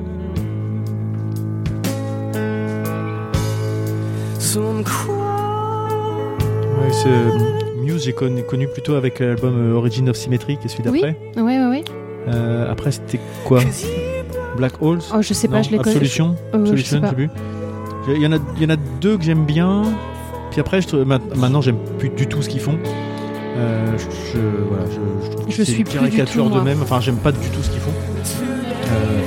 Ouais, 6.79 6.91
c'est, 6.91 7.68
euh, 7.91 7.97
j'ai 7.99 8.13
connu, 8.13 8.43
connu 8.43 8.67
plutôt 8.67 8.93
avec 8.95 9.19
l'album 9.19 9.55
euh, 9.73 9.75
Origin 9.75 10.09
of 10.09 10.15
Symmetry 10.15 10.57
qui 10.57 10.65
est 10.65 10.69
celui 10.69 10.89
Oui. 10.89 11.01
d'après. 11.01 11.17
Ouais, 11.41 11.59
ouais, 11.59 11.67
ouais. 11.69 11.83
Euh, 12.27 12.71
après, 12.71 12.91
c'était 12.91 13.19
quoi? 13.45 13.59
Black 14.57 14.73
Holes? 14.81 14.99
Oh, 15.15 15.21
je 15.21 15.33
sais 15.33 15.47
pas, 15.47 15.57
Non, 15.57 15.63
je 15.63 15.71
les 15.71 15.77
connais. 15.77 15.89
Absolution? 15.91 16.35
Euh, 16.53 16.57
je 16.57 16.57
Absolution, 16.59 17.01
je 17.01 17.07
sais 17.07 17.13
plus. 17.15 17.29
Il 18.15 18.21
y, 18.21 18.27
en 18.27 18.31
a, 18.33 18.37
il 18.57 18.63
y 18.63 18.65
en 18.65 18.69
a 18.69 18.77
deux 19.01 19.17
que 19.17 19.23
j'aime 19.23 19.45
bien. 19.45 19.83
Puis 20.51 20.59
après, 20.59 20.81
je 20.81 20.95
maintenant, 20.95 21.61
j'aime 21.61 21.77
plus 21.97 22.09
du 22.09 22.27
tout 22.27 22.41
ce 22.41 22.49
qu'ils 22.49 22.59
font. 22.61 22.77
Euh, 23.57 23.85
je, 23.97 24.03
je- 24.33 24.39
voilà, 24.67 24.85
je, 24.85 25.25
je 25.25 25.31
trouve 25.31 25.45
que 25.45 25.51
Je 25.51 25.57
c'est 25.63 25.71
suis 25.71 25.81
une 25.81 25.87
caricature 25.87 26.49
d'eux-mêmes. 26.49 26.79
Enfin, 26.81 26.99
j'aime 27.01 27.17
pas 27.17 27.31
du 27.31 27.47
tout 27.49 27.61
ce 27.61 27.69
qu'ils 27.69 27.81
font. 27.81 27.91
Euh, 27.91 29.19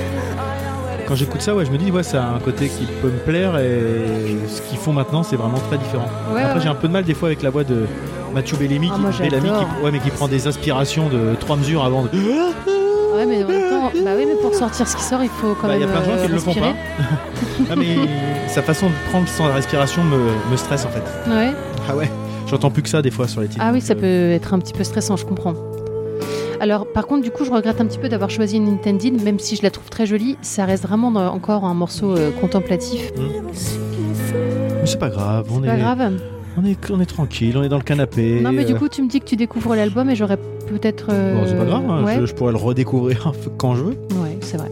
quand 1.06 1.14
j'écoute 1.14 1.40
ça, 1.42 1.54
ouais, 1.54 1.64
je 1.64 1.70
me 1.70 1.78
dis, 1.78 1.90
ouais, 1.90 2.02
ça 2.02 2.24
a 2.24 2.34
un 2.34 2.38
côté 2.40 2.68
qui 2.68 2.86
peut 3.00 3.08
me 3.08 3.18
plaire 3.24 3.58
et 3.58 4.36
ce 4.48 4.62
qu'ils 4.62 4.78
font 4.78 4.92
maintenant, 4.92 5.22
c'est 5.22 5.36
vraiment 5.36 5.58
très 5.68 5.78
différent. 5.78 6.08
Ouais, 6.34 6.42
Après, 6.42 6.54
ouais. 6.54 6.60
j'ai 6.62 6.68
un 6.68 6.74
peu 6.74 6.88
de 6.88 6.92
mal 6.92 7.04
des 7.04 7.14
fois 7.14 7.28
avec 7.28 7.42
la 7.42 7.50
voix 7.50 7.64
de 7.64 7.86
Mathieu 8.34 8.56
Bellamy, 8.56 8.88
Ah, 8.90 8.94
qui, 8.96 9.00
moi, 9.00 9.10
Bellamy 9.18 9.46
j'adore. 9.48 9.68
qui, 9.78 9.84
ouais, 9.84 9.90
mais 9.90 9.98
qui 10.00 10.10
prend 10.10 10.28
des 10.28 10.46
inspirations 10.46 11.08
de 11.08 11.34
trois 11.38 11.56
mesures 11.56 11.84
avant 11.84 12.02
de. 12.04 12.08
Ouais, 12.08 13.26
mais 13.26 13.44
en 13.44 13.48
même 13.48 13.68
temps, 13.70 13.90
bah 14.04 14.12
oui, 14.16 14.24
mais 14.26 14.34
pour 14.40 14.54
sortir 14.54 14.88
ce 14.88 14.96
qui 14.96 15.02
sort, 15.02 15.22
il 15.22 15.28
faut 15.28 15.54
quand 15.60 15.68
Bah, 15.68 15.76
Il 15.76 15.82
y 15.82 15.86
même. 15.86 15.94
a 15.94 16.00
plein 16.00 16.00
de 16.00 16.04
gens 16.06 16.12
euh, 16.12 16.22
qui 16.24 16.28
ne 16.30 16.34
le 16.34 16.40
font 16.40 16.54
pas. 16.54 16.74
Ah, 17.70 17.76
mais 17.76 17.96
sa 18.48 18.62
façon 18.62 18.86
de 18.86 18.92
prendre 19.10 19.28
son 19.28 19.44
respiration 19.52 20.02
me, 20.02 20.16
me 20.50 20.56
stresse 20.56 20.84
en 20.84 20.88
fait. 20.88 21.02
Ouais. 21.30 21.50
Ah 21.88 21.94
ouais 21.96 22.10
J'entends 22.48 22.70
plus 22.70 22.82
que 22.82 22.88
ça 22.88 23.02
des 23.02 23.10
fois 23.10 23.28
sur 23.28 23.40
les 23.42 23.48
titres. 23.48 23.62
Ah 23.66 23.70
oui, 23.72 23.80
ça 23.80 23.92
euh, 23.94 23.96
peut 23.96 24.34
être 24.34 24.54
un 24.54 24.58
petit 24.58 24.72
peu 24.72 24.82
stressant, 24.84 25.16
je 25.16 25.24
comprends. 25.26 25.54
Alors, 26.60 26.86
par 26.86 27.06
contre, 27.06 27.22
du 27.22 27.30
coup, 27.30 27.44
je 27.44 27.50
regrette 27.50 27.80
un 27.80 27.86
petit 27.86 27.98
peu 27.98 28.08
d'avoir 28.08 28.30
choisi 28.30 28.56
une 28.56 28.66
Nintendo, 28.66 29.10
même 29.24 29.38
si 29.38 29.56
je 29.56 29.62
la 29.62 29.70
trouve 29.70 29.88
très 29.90 30.06
jolie, 30.06 30.36
ça 30.42 30.64
reste 30.64 30.84
vraiment 30.86 31.08
encore 31.08 31.64
un 31.64 31.74
morceau 31.74 32.16
euh, 32.16 32.30
contemplatif. 32.40 33.10
Mais 33.16 34.86
c'est 34.86 34.98
pas 34.98 35.08
grave, 35.10 35.46
on 35.50 35.60
C'est 35.60 35.66
est, 35.66 35.70
pas 35.70 35.76
grave. 35.76 36.12
On, 36.56 36.64
est, 36.64 36.90
on 36.90 37.00
est 37.00 37.06
tranquille, 37.06 37.56
on 37.56 37.62
est 37.62 37.68
dans 37.68 37.78
le 37.78 37.82
canapé. 37.82 38.40
Non, 38.40 38.52
mais 38.52 38.64
du 38.64 38.74
euh, 38.74 38.78
coup, 38.78 38.88
tu 38.88 39.02
me 39.02 39.08
dis 39.08 39.20
que 39.20 39.24
tu 39.24 39.36
découvres 39.36 39.74
l'album 39.74 40.10
et 40.10 40.14
j'aurais 40.16 40.36
peut-être. 40.68 41.06
euh, 41.10 41.34
bon, 41.34 41.46
c'est 41.46 41.56
pas 41.56 41.64
grave, 41.64 41.88
hein, 41.88 42.04
Ouais, 42.04 42.16
je, 42.20 42.26
je 42.26 42.34
pourrais 42.34 42.52
le 42.52 42.58
redécouvrir 42.58 43.32
quand 43.56 43.74
je 43.74 43.84
veux. 43.84 43.96
ouais 44.22 44.38
c'est 44.42 44.58
vrai. 44.58 44.70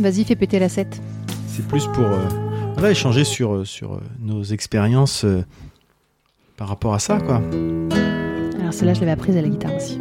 Vas-y, 0.00 0.24
fais 0.24 0.34
péter 0.36 0.58
la 0.58 0.68
7. 0.70 1.00
C'est 1.46 1.66
plus 1.68 1.86
pour 1.88 2.04
euh, 2.04 2.26
voilà, 2.74 2.90
échanger 2.90 3.24
sur, 3.24 3.52
euh, 3.52 3.64
sur 3.66 4.00
nos 4.20 4.42
expériences 4.42 5.24
euh, 5.24 5.44
par 6.56 6.68
rapport 6.68 6.94
à 6.94 6.98
ça, 6.98 7.18
quoi. 7.18 7.42
Alors, 8.58 8.72
celle-là, 8.72 8.94
je 8.94 9.00
l'avais 9.00 9.12
apprise 9.12 9.36
à 9.36 9.42
la 9.42 9.48
guitare 9.48 9.72
aussi. 9.76 9.98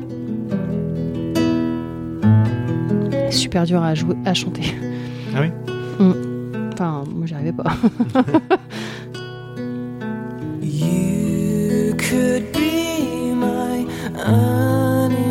Super 3.29 3.65
dur 3.65 3.81
à, 3.83 3.93
jouer, 3.95 4.15
à 4.25 4.33
chanter. 4.33 4.75
Ah 5.35 5.41
oui? 5.41 5.49
Mm. 5.99 6.13
Enfin, 6.73 7.03
moi, 7.13 7.25
j'y 7.25 7.33
arrivais 7.33 7.53
pas. 7.53 7.71
You 10.81 11.93
could 11.95 12.51
be 12.53 13.33
my 13.35 13.85
unintended 14.17 15.21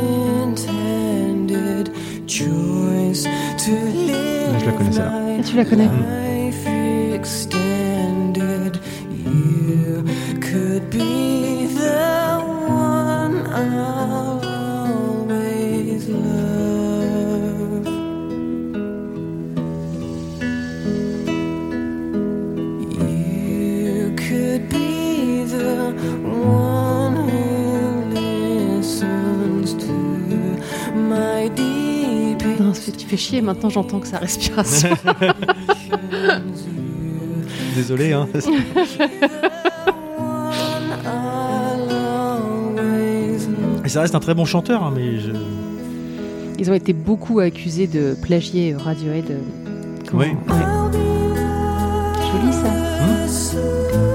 choice 2.28 3.24
to 3.64 3.72
live 3.72 4.60
je 4.60 4.66
la 4.66 4.72
connais, 4.72 4.92
celle-là. 4.92 5.42
Tu 5.44 5.56
la 5.56 5.64
connais 5.64 5.88
tu 32.96 33.06
fais 33.06 33.16
chier, 33.16 33.40
maintenant 33.40 33.70
j'entends 33.70 33.98
que 34.00 34.06
sa 34.06 34.18
respiration. 34.18 34.90
Désolé, 37.74 38.12
hein. 38.12 38.28
Et 43.84 43.88
ça 43.88 44.02
reste 44.02 44.14
un 44.14 44.20
très 44.20 44.34
bon 44.34 44.44
chanteur, 44.44 44.82
hein, 44.84 44.92
mais 44.94 45.18
je... 45.18 45.30
Ils 46.58 46.70
ont 46.70 46.74
été 46.74 46.92
beaucoup 46.92 47.40
accusés 47.40 47.86
de 47.86 48.14
plagier 48.20 48.74
Radiohead. 48.76 49.30
euh, 49.30 49.38
comment- 50.08 50.22
Oui. 50.22 50.28
ouais. 50.28 50.56
Joli 52.32 52.52
ça. 52.52 54.09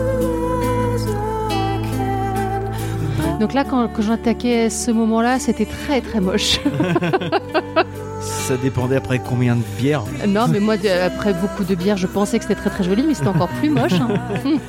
Donc 3.39 3.53
là, 3.53 3.63
quand, 3.63 3.87
quand 3.93 4.01
j'attaquais 4.01 4.69
ce 4.69 4.91
moment-là, 4.91 5.39
c'était 5.39 5.65
très 5.65 6.01
très 6.01 6.19
moche. 6.21 6.59
ça 8.21 8.55
dépendait 8.57 8.95
après 8.95 9.19
combien 9.19 9.55
de 9.55 9.61
bières. 9.77 10.03
non, 10.27 10.47
mais 10.49 10.59
moi, 10.59 10.75
après 11.05 11.33
beaucoup 11.33 11.63
de 11.63 11.75
bières, 11.75 11.97
je 11.97 12.07
pensais 12.07 12.37
que 12.39 12.43
c'était 12.45 12.55
très 12.59 12.69
très 12.69 12.83
joli, 12.83 13.03
mais 13.07 13.13
c'était 13.13 13.27
encore 13.27 13.49
plus 13.59 13.69
moche. 13.69 13.93
hein. 13.93 14.07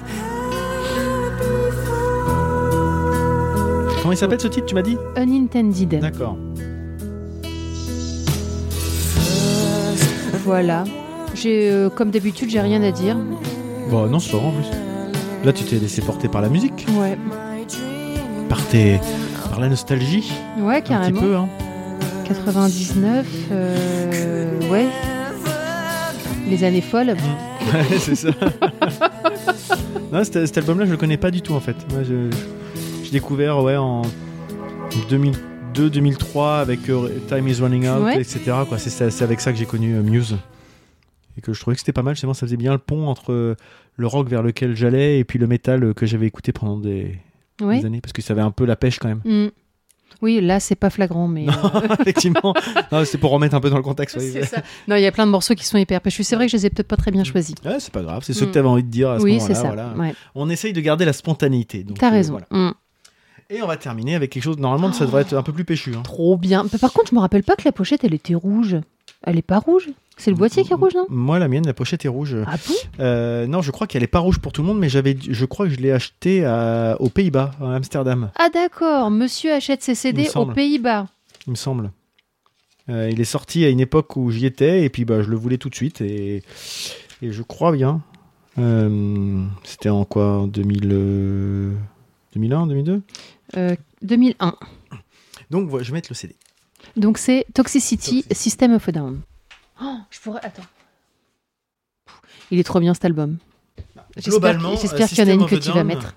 Comment 4.02 4.12
il 4.12 4.16
s'appelle 4.16 4.40
ce 4.40 4.48
titre, 4.48 4.66
tu 4.66 4.74
m'as 4.74 4.82
dit? 4.82 4.96
Unintended. 5.16 5.98
D'accord. 6.00 6.36
Voilà. 10.44 10.84
J'ai, 11.34 11.68
euh, 11.70 11.90
comme 11.90 12.10
d'habitude, 12.10 12.48
j'ai 12.50 12.60
rien 12.60 12.82
à 12.82 12.92
dire. 12.92 13.16
Bon, 13.90 14.06
non, 14.06 14.20
c'est 14.20 14.30
pas 14.30 14.38
grave 14.38 14.50
en 14.50 14.52
plus. 14.52 14.66
Là, 15.44 15.52
tu 15.52 15.64
t'es 15.64 15.76
laissé 15.76 16.02
porter 16.02 16.28
par 16.28 16.40
la 16.40 16.48
musique, 16.48 16.86
Ouais, 16.98 17.18
par, 18.70 19.60
la 19.60 19.68
nostalgie, 19.68 20.32
ouais, 20.58 20.76
un 20.76 20.80
petit 20.80 20.88
carrément. 20.88 21.20
peu. 21.20 21.36
Hein. 21.36 21.48
99, 22.26 23.26
euh, 23.52 24.70
ouais. 24.70 24.86
Les 26.48 26.64
années 26.64 26.80
folles. 26.80 27.16
Ouais, 27.66 27.98
c'est 27.98 28.14
ça. 28.14 28.28
non, 30.12 30.22
cet, 30.22 30.56
album-là, 30.56 30.86
je 30.86 30.92
le 30.92 30.96
connais 30.96 31.16
pas 31.16 31.32
du 31.32 31.42
tout 31.42 31.52
en 31.54 31.58
fait. 31.58 31.74
Moi, 31.90 32.04
je, 32.04 32.30
j'ai 33.02 33.10
découvert 33.10 33.60
ouais, 33.60 33.74
en 33.76 34.02
2002-2003 35.10 36.60
avec 36.60 36.88
euh, 36.88 37.08
Time 37.26 37.48
is 37.48 37.60
Running 37.60 37.88
Out, 37.88 38.04
Ouais. 38.04 38.20
etc. 38.20 38.38
Quoi. 38.68 38.78
C'est, 38.78 39.10
c'est 39.10 39.24
avec 39.24 39.40
ça 39.40 39.50
que 39.50 39.58
j'ai 39.58 39.66
connu 39.66 39.96
euh, 39.96 40.02
Muse. 40.02 40.36
Et 41.36 41.40
que 41.40 41.52
je 41.52 41.60
trouvais 41.60 41.74
que 41.74 41.80
c'était 41.80 41.92
pas 41.92 42.04
mal. 42.04 42.14
Justement, 42.14 42.34
ça 42.34 42.46
faisait 42.46 42.56
bien 42.56 42.70
le 42.70 42.78
pont 42.78 43.08
entre 43.08 43.56
le 43.96 44.06
rock 44.06 44.28
vers 44.28 44.44
lequel 44.44 44.76
j'allais 44.76 45.18
et 45.18 45.24
puis 45.24 45.40
le 45.40 45.48
métal 45.48 45.92
que 45.92 46.06
j'avais 46.06 46.26
écouté 46.26 46.52
pendant 46.52 46.78
des, 46.78 47.18
Des 47.60 47.84
années. 47.86 48.00
Parce 48.00 48.12
que 48.12 48.22
ça 48.22 48.32
avait 48.32 48.42
un 48.42 48.50
peu 48.50 48.64
la 48.64 48.76
pêche 48.76 48.98
quand 48.98 49.08
même. 49.08 49.22
Mm. 49.24 49.50
Oui, 50.22 50.40
là, 50.40 50.60
c'est 50.60 50.76
pas 50.76 50.88
flagrant, 50.88 51.28
mais. 51.28 51.44
Non, 51.46 51.52
euh, 51.74 51.80
effectivement. 52.00 52.54
C'est 53.04 53.18
pour 53.18 53.30
remettre 53.32 53.54
un 53.54 53.60
peu 53.60 53.68
dans 53.70 53.76
le 53.76 53.82
contexte. 53.82 54.16
oui. 54.18 54.32
ça. 54.44 54.62
Non, 54.88 54.96
il 54.96 55.02
y 55.02 55.06
a 55.06 55.12
plein 55.12 55.26
de 55.26 55.30
morceaux 55.30 55.54
qui 55.54 55.64
sont 55.66 55.76
hyper 55.76 56.00
pêchus. 56.00 56.24
C'est 56.24 56.36
vrai 56.36 56.46
que 56.46 56.52
je 56.52 56.56
les 56.56 56.66
ai 56.66 56.70
peut-être 56.70 56.88
pas 56.88 56.96
très 56.96 57.10
bien 57.10 57.24
choisis. 57.24 57.54
Ouais, 57.64 57.76
c'est 57.80 57.92
pas 57.92 58.02
grave. 58.02 58.22
C'est 58.24 58.32
ce 58.32 58.44
Mm. 58.44 58.46
que 58.48 58.52
tu 58.52 58.58
avais 58.58 58.68
envie 58.68 58.82
de 58.84 58.88
dire 58.90 59.10
à 59.10 59.18
ce 59.18 59.24
Oui, 59.24 59.32
moment-là. 59.34 59.54
c'est 59.54 59.60
ça. 59.60 59.66
voilà. 59.66 59.92
Ouais. 59.96 60.14
On 60.34 60.48
essaye 60.48 60.72
de 60.72 60.80
garder 60.80 61.04
la 61.04 61.12
spontanéité. 61.12 61.84
T'as 61.98 62.08
euh, 62.08 62.10
raison. 62.10 62.38
voilà. 62.50 62.68
Mm. 62.70 62.74
Et 63.50 63.62
on 63.62 63.66
va 63.66 63.76
terminer 63.76 64.14
avec 64.16 64.30
quelque 64.32 64.42
chose. 64.42 64.58
Normalement, 64.58 64.92
ça 64.92 65.04
devrait 65.06 65.22
être 65.22 65.34
un 65.34 65.42
peu 65.42 65.52
plus 65.52 65.64
péchu. 65.64 65.94
hein. 65.94 66.02
Trop 66.02 66.36
bien. 66.36 66.66
Par 66.80 66.92
contre, 66.92 67.10
je 67.10 67.14
me 67.14 67.20
rappelle 67.20 67.44
pas 67.44 67.54
que 67.56 67.62
la 67.64 67.72
pochette, 67.72 68.02
elle 68.04 68.14
était 68.14 68.34
rouge. 68.34 68.76
Elle 69.22 69.38
est 69.38 69.42
pas 69.42 69.58
rouge? 69.58 69.88
C'est 70.18 70.30
le 70.30 70.36
boîtier 70.36 70.62
qui 70.64 70.72
est 70.72 70.76
rouge, 70.76 70.94
non? 70.94 71.06
Moi, 71.10 71.38
la 71.38 71.46
mienne, 71.46 71.66
la 71.66 71.74
pochette 71.74 72.04
est 72.04 72.08
rouge. 72.08 72.36
Ah 72.46 72.56
bon? 72.66 72.74
Euh, 73.00 73.46
non, 73.46 73.60
je 73.60 73.70
crois 73.70 73.86
qu'elle 73.86 74.02
est 74.02 74.06
pas 74.06 74.18
rouge 74.20 74.38
pour 74.38 74.50
tout 74.52 74.62
le 74.62 74.68
monde, 74.68 74.78
mais 74.78 74.88
j'avais, 74.88 75.16
je 75.20 75.44
crois 75.44 75.66
que 75.66 75.72
je 75.72 75.78
l'ai 75.78 75.92
acheté 75.92 76.44
à- 76.44 76.96
aux 77.00 77.10
Pays-Bas, 77.10 77.50
à 77.60 77.74
Amsterdam, 77.74 78.30
Ah 78.38 78.48
d'accord, 78.48 79.10
monsieur 79.10 79.52
achète 79.52 79.82
ses 79.82 79.94
CD 79.94 80.26
aux. 80.34 80.46
Pays-Bas. 80.46 81.08
il 81.46 81.50
me 81.50 81.56
semble. 81.56 81.92
Euh, 82.88 83.10
il 83.10 83.20
est 83.20 83.24
sorti 83.24 83.64
à 83.64 83.68
une 83.68 83.80
époque 83.80 84.16
où 84.16 84.30
j'y 84.30 84.46
étais, 84.46 84.84
et 84.84 84.88
puis 84.88 85.04
bah, 85.04 85.22
je 85.22 85.28
le 85.28 85.36
voulais 85.36 85.58
tout 85.58 85.68
de 85.68 85.74
suite, 85.74 86.00
et, 86.00 86.42
et 87.20 87.32
je 87.32 87.42
crois 87.42 87.72
bien. 87.72 88.00
Euh, 88.58 89.44
c'était 89.64 89.90
en 89.90 90.04
quoi? 90.06 90.38
En 90.38 90.46
2000, 90.46 90.88
euh, 90.92 91.72
2001, 92.34 92.66
2002 92.68 93.02
Euh, 93.56 93.76
2001. 94.02 94.54
Donc, 95.50 95.68
voilà, 95.68 95.82
je 95.84 95.90
vais 95.90 95.96
mettre 95.98 96.08
le 96.10 96.14
CD. 96.16 96.34
Donc 96.96 97.18
c'est 97.18 97.44
Toxicity, 97.52 98.22
Toxicity. 98.22 98.34
System 98.34 98.72
of 98.74 98.88
a 98.88 98.92
Down. 98.92 99.20
Oh, 99.82 99.96
je 100.10 100.20
pourrais... 100.20 100.40
Attends. 100.44 100.62
Il 102.50 102.58
est 102.58 102.64
trop 102.64 102.80
bien 102.80 102.94
cet 102.94 103.04
album. 103.04 103.38
J'espère 104.16 104.32
Globalement, 104.32 104.76
j'espère 104.76 105.06
euh, 105.06 105.08
qu'il 105.08 105.18
y 105.18 105.22
en 105.22 105.28
a 105.28 105.32
une 105.34 105.46
que 105.46 105.56
tu 105.56 105.70
vas 105.70 105.84
mettre. 105.84 106.14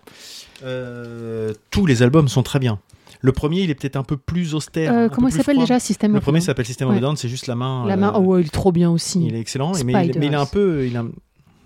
euh, 0.63 1.53
tous 1.71 1.85
les 1.85 2.01
albums 2.03 2.27
sont 2.27 2.43
très 2.43 2.59
bien. 2.59 2.79
Le 3.21 3.33
premier, 3.33 3.61
il 3.61 3.69
est 3.69 3.75
peut-être 3.75 3.97
un 3.97 4.03
peu 4.03 4.15
plus 4.15 4.55
austère. 4.55 4.93
Euh, 4.93 5.09
comment 5.09 5.27
il 5.27 5.33
s'appelle 5.33 5.57
déjà 5.57 5.79
System 5.79 6.13
Le 6.13 6.21
premier 6.21 6.39
s'appelle 6.39 6.65
System 6.65 6.87
of 6.87 6.93
a 6.93 6.95
Ouais. 6.95 7.01
Down, 7.01 7.17
c'est 7.17 7.27
juste 7.27 7.47
la 7.47 7.55
main. 7.55 7.85
La 7.85 7.97
main, 7.97 8.09
euh, 8.09 8.17
oh 8.17 8.19
ouais, 8.19 8.41
il 8.41 8.47
est 8.47 8.51
trop 8.51 8.71
bien 8.71 8.89
aussi. 8.89 9.25
Il 9.25 9.35
est 9.35 9.39
excellent, 9.41 9.73
mais, 9.83 10.07
il, 10.07 10.17
mais 10.17 10.27
il 10.27 10.33
est 10.33 10.35
un 10.35 10.45
peu, 10.45 10.87
il 10.87 10.95
a, 10.95 11.03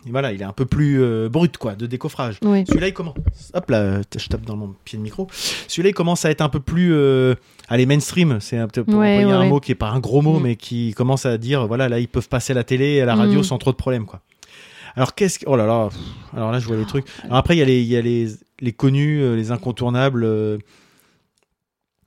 voilà, 0.09 0.31
il 0.33 0.41
est 0.41 0.45
un 0.45 0.51
peu 0.53 0.65
plus 0.65 1.01
euh, 1.01 1.29
brut 1.29 1.57
quoi, 1.57 1.75
de 1.75 1.85
décoffrage. 1.85 2.37
Ouais. 2.43 2.63
Celui-là, 2.67 2.87
il 2.89 2.93
commence. 2.93 3.15
Hop 3.53 3.69
là, 3.69 4.01
je 4.15 4.27
tape 4.27 4.41
dans 4.45 4.55
mon 4.55 4.75
pied 4.85 4.97
de 4.97 5.03
micro. 5.03 5.27
Celui-là, 5.67 5.89
il 5.89 5.93
commence 5.93 6.25
à 6.25 6.31
être 6.31 6.41
un 6.41 6.49
peu 6.49 6.59
plus, 6.59 6.93
euh, 6.93 7.35
allez, 7.69 7.85
mainstream. 7.85 8.37
C'est 8.41 8.57
un 8.57 8.67
pour 8.67 8.79
Ouais, 8.89 8.93
employer 9.17 9.25
ouais, 9.25 9.31
un 9.31 9.45
mot 9.49 9.59
qui 9.59 9.71
est 9.71 9.75
pas 9.75 9.89
un 9.89 9.99
gros 9.99 10.21
mot, 10.21 10.39
Mm. 10.39 10.43
mais 10.43 10.55
qui 10.55 10.93
commence 10.93 11.25
à 11.25 11.37
dire, 11.37 11.67
voilà, 11.67 11.87
là, 11.89 11.99
ils 11.99 12.07
peuvent 12.07 12.29
passer 12.29 12.51
à 12.51 12.55
la 12.55 12.63
télé, 12.63 12.85
et 12.95 13.01
à 13.01 13.05
la 13.05 13.15
radio 13.15 13.39
Mm. 13.39 13.43
sans 13.43 13.57
trop 13.57 13.71
de 13.71 13.77
problèmes 13.77 14.05
quoi. 14.05 14.21
Alors 14.95 15.15
qu'est-ce 15.15 15.39
que, 15.39 15.45
oh 15.47 15.55
là 15.55 15.65
là, 15.65 15.89
pff, 15.89 15.97
alors 16.35 16.51
là, 16.51 16.59
je 16.59 16.67
vois 16.67 16.77
les 16.77 16.85
trucs. 16.85 17.05
Alors 17.23 17.37
après, 17.37 17.55
il 17.55 17.59
y 17.59 17.63
a 17.63 17.65
les, 17.65 17.81
il 17.81 17.87
y 17.87 17.97
a 17.97 18.01
les, 18.01 18.27
les 18.59 18.71
connus, 18.73 19.21
euh, 19.23 19.35
les 19.35 19.51
incontournables. 19.51 20.23
euh, 20.23 20.57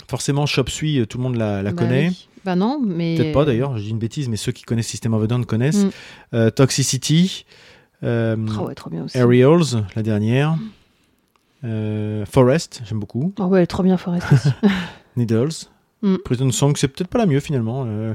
Forcément, 0.09 0.47
Chop 0.47 0.69
Suey, 0.71 1.05
tout 1.07 1.19
le 1.19 1.25
monde 1.25 1.35
la, 1.37 1.63
la 1.63 1.73
Bah 1.73 1.83
connaît. 1.83 2.09
oui. 2.11 2.29
Bah 2.45 2.55
non, 2.55 2.81
mais... 2.81 3.17
Peut-être 3.17 3.33
pas 3.33 3.45
d'ailleurs, 3.45 3.77
je 3.77 3.83
dis 3.83 3.91
une 3.91 3.99
bêtise, 3.99 4.29
mais 4.29 4.37
ceux 4.37 4.53
qui 4.53 4.63
connaissent 4.63 4.87
System 4.87 5.15
of 5.15 5.25
a 5.25 5.27
Down 5.27 5.45
connaissent. 5.45 5.87
Mm. 6.33 6.51
Toxicity, 6.53 7.45
euh, 8.03 8.37
Ah 8.59 8.63
ouais, 8.63 8.75
trop 8.75 8.91
bien 8.91 9.05
aussi. 9.05 9.17
Aerials, 9.17 9.85
la 9.95 10.03
dernière. 10.03 10.57
Euh, 11.65 12.25
Forest, 12.27 12.83
j'aime 12.85 13.01
beaucoup. 13.01 13.33
Ah 13.39 13.47
ouais, 13.47 13.67
trop 13.67 13.83
bien 13.83 13.97
Forest 13.97 14.27
aussi. 14.33 14.49
Needles. 15.17 15.69
Mm. 16.03 16.17
Prison 16.25 16.51
Song, 16.51 16.75
c'est 16.77 16.89
peut-être 16.89 17.09
pas 17.09 17.19
la 17.19 17.27
mieux 17.27 17.41
finalement. 17.41 17.85
Euh, 17.87 18.15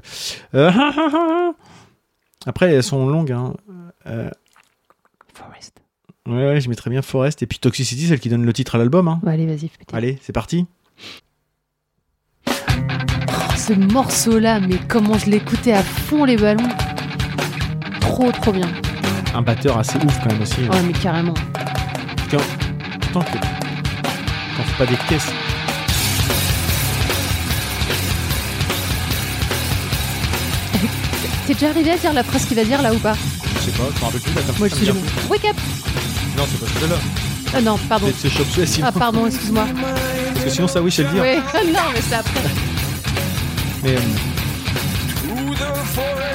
Après, 2.46 2.74
elles 2.74 2.84
sont 2.84 3.08
longues. 3.08 3.32
Hein. 3.32 3.54
Euh, 4.08 4.30
Forest. 5.34 5.82
ouais, 6.28 6.34
ouais, 6.34 6.62
je 6.62 6.70
mettrais 6.70 6.90
bien 6.90 7.02
Forest. 7.02 7.42
Et 7.44 7.48
puis 7.48 7.60
Toxicity, 7.60 8.08
celle 8.08 8.20
qui 8.20 8.30
donne 8.30 8.46
le 8.46 8.54
titre 8.54 8.76
à 8.76 8.78
l'album. 8.78 9.08
Hein. 9.08 9.20
Bah 9.24 9.32
allez, 9.32 9.46
vas-y. 9.46 9.70
Allez, 9.92 10.18
c'est 10.22 10.34
parti. 10.34 10.66
Oh, 12.48 12.52
ce 13.56 13.74
morceau-là, 13.74 14.60
mais 14.60 14.78
comment 14.88 15.18
je 15.18 15.30
l'écoutais 15.30 15.74
à 15.74 15.84
fond 15.84 16.26
les 16.26 16.38
ballons. 16.38 16.70
Trop, 18.00 18.32
trop 18.32 18.52
bien. 18.52 18.68
Un 19.34 19.42
batteur 19.42 19.78
assez 19.78 19.98
ouf 19.98 20.20
quand 20.22 20.32
même 20.32 20.42
aussi. 20.42 20.62
Ouais, 20.62 20.82
mais 20.86 20.94
carrément. 20.94 21.34
Tant 23.14 23.22
que. 23.22 23.38
Quand 23.38 24.64
fait 24.64 24.78
pas 24.78 24.86
des 24.86 24.98
caisses. 25.08 25.32
T'es 31.48 31.54
déjà 31.54 31.70
arrivé 31.70 31.92
à 31.92 31.98
dire 31.98 32.14
la 32.14 32.24
phrase 32.24 32.46
qu'il 32.46 32.56
va 32.58 32.64
dire 32.64 32.82
là 32.82 32.94
ou 32.94 32.98
pas? 33.00 33.16
Je 33.56 33.60
sais 33.66 33.72
pas, 33.72 33.84
je 33.94 34.00
me 34.00 34.06
rappelle 34.06 34.22
plus. 34.22 34.34
là, 34.34 34.42
Moi, 34.48 34.54
vient 34.56 34.68
excusez-moi. 34.68 35.02
Wake 35.30 35.46
up. 35.46 35.56
Non, 36.38 36.44
c'est 36.50 36.60
pas 36.60 36.80
celle-là. 36.80 36.96
Ah 37.54 37.62
non, 37.62 37.78
pardon. 37.90 38.08
C'est 38.18 38.30
Chop 38.30 38.48
sinon. 38.66 38.88
Ah 38.88 38.92
pardon, 38.92 39.28
excuse-moi. 39.28 39.66
Parce 40.34 40.46
que 40.46 40.50
sinon, 40.52 40.68
ça, 40.68 40.82
oui, 40.82 40.90
je 40.92 40.96
sais 40.98 41.04
le 41.04 41.10
dire. 41.10 41.24
Non, 41.74 41.80
mais 41.94 42.02
c'est 42.02 42.16
après. 42.16 42.42
Mais, 43.84 43.96
euh, 43.96 44.00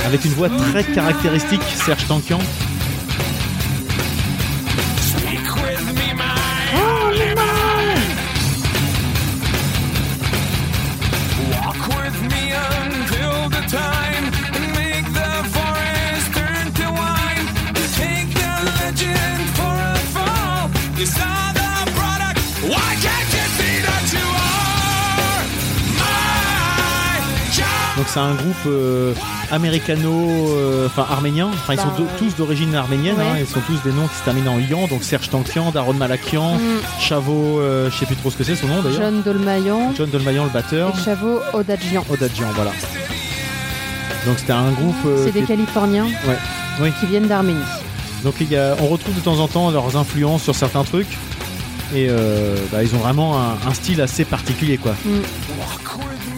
avec 0.06 0.24
une 0.24 0.32
voix 0.32 0.48
très 0.50 0.84
caractéristique, 0.84 1.62
Serge 1.74 2.06
Tankian. 2.06 2.38
C'est 28.16 28.22
un 28.22 28.32
groupe 28.34 28.56
euh, 28.66 29.12
américano, 29.50 30.10
euh, 30.56 30.86
enfin 30.86 31.06
arménien. 31.10 31.48
Enfin 31.52 31.74
ils 31.74 31.76
Bah, 31.76 31.82
sont 31.94 32.02
ouais. 32.02 32.08
tous 32.18 32.34
d'origine 32.34 32.74
arménienne. 32.74 33.16
Ouais. 33.16 33.22
hein, 33.24 33.36
ils 33.38 33.46
sont 33.46 33.60
tous 33.66 33.78
des 33.86 33.94
noms 33.94 34.06
qui 34.06 34.14
se 34.14 34.24
terminent 34.24 34.54
en 34.54 34.58
Yan. 34.58 34.86
Donc 34.88 35.04
Serge 35.04 35.28
Tankian, 35.28 35.70
Daron 35.70 35.92
Malakian, 35.92 36.54
Mm. 36.54 36.60
Chavo, 36.98 37.60
euh, 37.60 37.90
je 37.90 37.96
sais 37.98 38.06
plus 38.06 38.16
trop 38.16 38.30
ce 38.30 38.36
que 38.38 38.44
c'est 38.44 38.56
son 38.56 38.68
nom 38.68 38.80
d'ailleurs. 38.80 39.02
John 39.02 39.20
Dolmayan 39.22 39.92
John 39.94 40.08
Dolmayan 40.08 40.44
le 40.44 40.50
batteur. 40.50 40.94
et 40.98 41.04
Chavo 41.04 41.40
Odadjian. 41.52 42.04
Odadjian, 42.10 42.48
voilà. 42.54 42.70
Donc 44.24 44.38
c'était 44.38 44.52
un 44.54 44.70
groupe. 44.72 44.96
C'est 45.22 45.32
des 45.32 45.42
Californiens 45.42 46.06
Ouais. 46.26 46.38
Oui. 46.80 46.90
qui 46.98 47.04
viennent 47.06 47.28
d'Arménie. 47.28 47.60
Donc 48.24 48.36
il 48.40 48.50
y 48.50 48.56
a, 48.56 48.76
on 48.80 48.86
retrouve 48.86 49.14
de 49.14 49.20
temps 49.20 49.38
en 49.40 49.46
temps 49.48 49.70
leurs 49.70 49.94
influences 49.96 50.42
sur 50.42 50.54
certains 50.54 50.84
trucs. 50.84 51.18
Et 51.94 52.08
euh, 52.10 52.56
bah, 52.72 52.82
ils 52.82 52.92
ont 52.94 52.98
vraiment 52.98 53.38
un, 53.38 53.56
un 53.68 53.74
style 53.74 54.00
assez 54.00 54.24
particulier 54.24 54.78
quoi. 54.78 54.94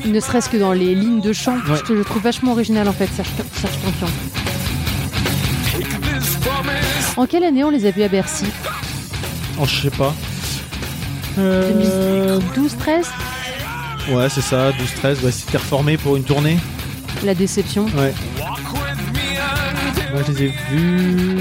Ne 0.06 0.20
serait-ce 0.20 0.48
que 0.48 0.56
dans 0.56 0.72
les 0.72 0.94
lignes 0.94 1.20
de 1.20 1.32
chant, 1.32 1.56
Ouais. 1.68 1.78
je, 1.86 1.94
je 1.96 2.02
trouve 2.02 2.22
vachement 2.22 2.52
original 2.52 2.88
en 2.88 2.92
fait, 2.92 3.08
Serge, 3.14 3.28
Serge 3.60 3.74
Tankian. 3.84 4.06
En 7.16 7.26
quelle 7.26 7.44
année 7.44 7.64
on 7.64 7.70
les 7.70 7.84
a 7.86 7.90
vus 7.90 8.02
à 8.02 8.08
Bercy? 8.08 8.46
Oh, 9.60 9.64
je 9.66 9.82
sais 9.82 9.90
pas. 9.96 10.14
Euh, 11.38 12.38
2012, 12.54 12.76
13 12.78 13.06
ouais, 14.10 14.28
c'est 14.28 14.40
ça, 14.40 14.70
12-13. 14.70 15.22
Ouais, 15.24 15.32
c'était 15.32 15.58
reformé 15.58 15.96
pour 15.96 16.16
une 16.16 16.24
tournée. 16.24 16.58
La 17.24 17.34
déception. 17.34 17.86
Ouais. 17.96 18.14
Moi, 20.12 20.22
je 20.26 20.32
les 20.32 20.42
ai 20.44 20.52
vus 20.70 21.38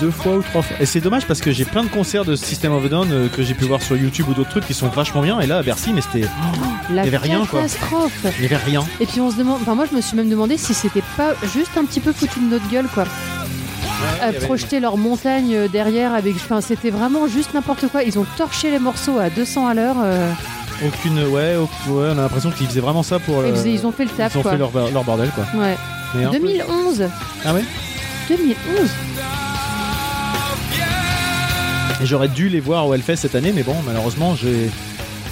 deux 0.00 0.10
fois 0.10 0.32
ou 0.36 0.42
trois 0.42 0.62
fois. 0.62 0.76
Et 0.80 0.86
c'est 0.86 1.00
dommage 1.00 1.26
parce 1.26 1.40
que 1.40 1.52
j'ai 1.52 1.64
plein 1.64 1.82
de 1.84 1.88
concerts 1.88 2.24
de 2.24 2.34
System 2.36 2.72
of 2.72 2.84
a 2.84 2.88
Down 2.88 3.08
euh, 3.12 3.28
que 3.28 3.42
j'ai 3.42 3.54
pu 3.54 3.64
voir 3.64 3.82
sur 3.82 3.96
YouTube 3.96 4.26
ou 4.28 4.34
d'autres 4.34 4.50
trucs 4.50 4.66
qui 4.66 4.74
sont 4.74 4.88
vachement 4.88 5.20
bien. 5.22 5.38
Et 5.40 5.46
là, 5.46 5.58
à 5.58 5.62
Bercy, 5.62 5.92
mais 5.92 6.00
c'était. 6.00 6.26
La 6.92 7.04
y 7.04 7.08
avait 7.08 7.16
rien, 7.18 7.44
quoi. 7.46 7.60
catastrophe. 7.62 8.12
Il 8.38 8.40
n'y 8.40 8.46
avait 8.46 8.56
rien. 8.64 8.84
Et 9.00 9.06
puis 9.06 9.20
on 9.20 9.30
se 9.30 9.36
demande, 9.36 9.58
enfin 9.62 9.74
moi 9.74 9.84
je 9.90 9.94
me 9.94 10.00
suis 10.00 10.16
même 10.16 10.28
demandé 10.28 10.56
si 10.56 10.74
c'était 10.74 11.02
pas 11.16 11.34
juste 11.54 11.70
un 11.76 11.84
petit 11.84 12.00
peu 12.00 12.12
foutu 12.12 12.40
de 12.40 12.46
notre 12.46 12.68
gueule 12.68 12.86
quoi. 12.92 13.04
À 14.22 14.32
projeter 14.32 14.80
leur 14.80 14.96
montagne 14.96 15.54
euh, 15.54 15.68
derrière 15.68 16.14
avec, 16.14 16.34
enfin 16.36 16.60
c'était 16.60 16.90
vraiment 16.90 17.26
juste 17.28 17.52
n'importe 17.54 17.86
quoi. 17.88 18.02
Ils 18.02 18.18
ont 18.18 18.26
torché 18.36 18.70
les 18.70 18.78
morceaux 18.78 19.18
à 19.18 19.30
200 19.30 19.66
à 19.68 19.74
l'heure. 19.74 19.96
euh, 20.02 20.32
Aucune. 20.86 21.22
Ouais, 21.28 21.56
au- 21.56 21.92
ouais 21.92 22.08
on 22.08 22.18
a 22.18 22.22
l'impression 22.22 22.50
qu'ils 22.50 22.66
faisaient 22.66 22.80
vraiment 22.80 23.02
ça 23.02 23.18
pour. 23.18 23.44
ils, 23.46 23.52
faisaient- 23.52 23.72
ils 23.72 23.86
ont 23.86 23.92
fait 23.92 24.04
le 24.04 24.10
taf 24.10 24.34
ils 24.34 24.38
ont 24.38 24.42
quoi. 24.42 24.52
fait 24.52 24.56
leur, 24.58 24.70
leur 24.90 25.04
bordel, 25.04 25.30
quoi. 25.30 25.44
Ouais. 25.60 25.76
Mais 26.14 26.24
un 26.24 26.30
peu- 26.30 26.38
2011. 26.38 27.04
Ah 27.44 27.52
ouais? 27.54 27.64
2011. 28.28 28.56
Et 32.02 32.06
j'aurais 32.06 32.28
dû 32.28 32.48
les 32.48 32.60
voir 32.60 32.86
au 32.86 32.94
Hellfest 32.94 33.16
cette 33.16 33.34
année, 33.34 33.52
mais 33.54 33.62
bon, 33.62 33.76
malheureusement, 33.86 34.34
j'ai. 34.34 34.70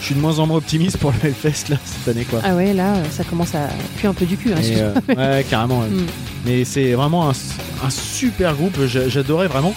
Je 0.00 0.04
suis 0.06 0.14
de 0.14 0.20
moins 0.20 0.38
en 0.38 0.46
moins 0.46 0.58
optimiste 0.58 0.96
pour 0.98 1.10
le 1.12 1.16
Hellfest 1.28 1.70
là 1.70 1.76
cette 1.84 2.06
année 2.14 2.24
quoi. 2.24 2.40
Ah 2.44 2.54
ouais 2.54 2.72
là 2.72 2.94
ça 3.10 3.24
commence 3.24 3.54
à 3.56 3.68
puer 3.96 4.06
un 4.06 4.14
peu 4.14 4.26
du 4.26 4.36
cul. 4.36 4.52
hein, 4.52 4.60
euh, 4.62 4.94
ouais, 5.16 5.44
carrément. 5.50 5.80
ouais. 5.80 5.88
Mm. 5.88 6.06
Mais 6.46 6.64
c'est 6.64 6.92
vraiment 6.92 7.28
un, 7.28 7.32
un 7.84 7.90
super 7.90 8.54
groupe, 8.54 8.78
j'a- 8.86 9.08
j'adorais 9.08 9.48
vraiment. 9.48 9.74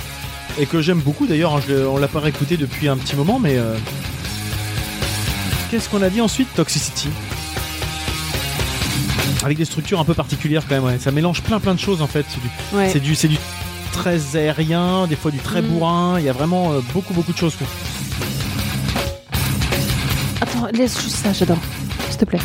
Et 0.60 0.67
que 0.67 0.80
j'aime 0.80 0.99
beaucoup 0.99 1.25
d'ailleurs, 1.25 1.56
hein, 1.56 1.62
on 1.91 1.97
l'a 1.97 2.08
pas 2.08 2.19
réécouté 2.19 2.56
depuis 2.56 2.88
un 2.88 2.97
petit 2.97 3.15
moment, 3.15 3.39
mais. 3.39 3.58
euh, 3.58 3.75
Qu'est-ce 5.71 5.89
qu'on 5.89 6.01
a 6.04 6.10
dit 6.10 6.21
ensuite? 6.21 6.54
Toxicity. 6.54 7.08
Avec 9.43 9.58
des 9.58 9.65
structures 9.65 9.99
un 9.99 10.06
peu 10.06 10.13
particulières 10.13 10.63
quand 10.69 10.75
même, 10.75 10.84
ouais. 10.84 10.99
ça 10.99 11.10
mélange 11.12 11.41
plein 11.41 11.60
plein 11.60 11.73
de 11.73 11.80
choses 11.80 12.01
en 12.01 12.08
fait. 12.08 12.25
C'est 12.30 12.39
du, 12.41 12.49
Ouais. 12.77 12.89
c'est 12.93 12.99
du, 12.99 13.15
c'est 13.15 13.27
du 13.27 13.38
très 14.01 14.35
aérien, 14.35 15.05
des 15.07 15.15
fois 15.15 15.31
du 15.31 15.37
très 15.37 15.61
Mm. 15.61 15.65
bourrin, 15.67 16.15
il 16.19 16.25
y 16.25 16.29
a 16.29 16.33
vraiment 16.33 16.71
euh, 16.71 16.79
beaucoup 16.93 17.13
beaucoup 17.13 17.31
de 17.33 17.37
choses. 17.37 17.55
quoi. 17.55 17.67
Attends 20.41 20.67
laisse 20.73 20.99
juste 21.01 21.17
ça 21.17 21.33
j'adore. 21.33 21.57
S'il 22.09 22.17
te 22.17 22.25
plaît. 22.25 22.39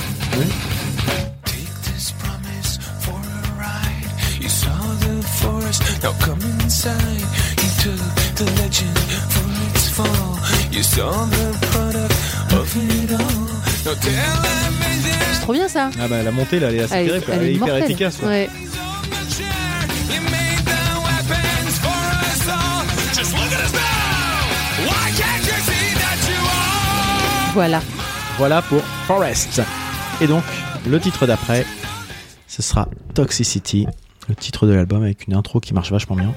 Take 1.45 1.59
this 1.95 2.12
promise 2.23 2.79
for 3.01 3.14
a 3.14 3.61
ride. 3.62 4.42
You 4.42 4.49
saw 4.49 4.69
the 5.01 5.23
forest, 5.40 5.83
now 6.03 6.12
come 6.21 6.38
inside. 6.62 6.95
You 7.62 7.71
took 7.83 8.01
the 8.37 8.45
legend 8.61 8.99
for 9.31 9.47
its 9.75 9.88
fall. 9.88 10.38
You 10.73 10.83
saw 10.83 11.11
the 11.37 11.47
product 11.73 12.14
of 12.53 12.77
it 12.77 13.11
all. 13.12 13.47
Now 13.87 13.95
tell 14.01 14.12
that 14.42 14.71
vision 14.81 15.19
C'est 15.33 15.40
trop 15.40 15.53
bien 15.55 15.69
ça. 15.69 15.90
Ah 16.01 16.09
bah 16.09 16.23
la 16.23 16.31
montée 16.33 16.59
là, 16.61 16.69
elle 16.69 16.77
est 16.77 16.83
assez 16.83 16.95
Elle, 16.97 17.11
elle 17.11 17.23
elle 17.33 17.42
est 17.49 17.55
hyper 17.55 17.77
efficace. 17.77 18.19
Ouais. 18.23 18.49
Voilà. 27.57 27.81
Voilà 28.37 28.61
pour 28.61 28.83
Forest. 29.07 29.62
Et 30.21 30.27
donc, 30.27 30.45
le 30.87 31.01
titre 31.01 31.27
d'après, 31.27 31.64
ce 32.47 32.61
sera 32.61 32.87
Toxicity, 33.14 33.87
le 34.29 34.35
titre 34.35 34.66
de 34.66 34.75
l'album 34.75 35.03
avec 35.03 35.27
une 35.27 35.33
intro 35.33 35.59
qui 35.59 35.73
marche 35.73 35.90
vachement 35.90 36.16
bien. 36.16 36.35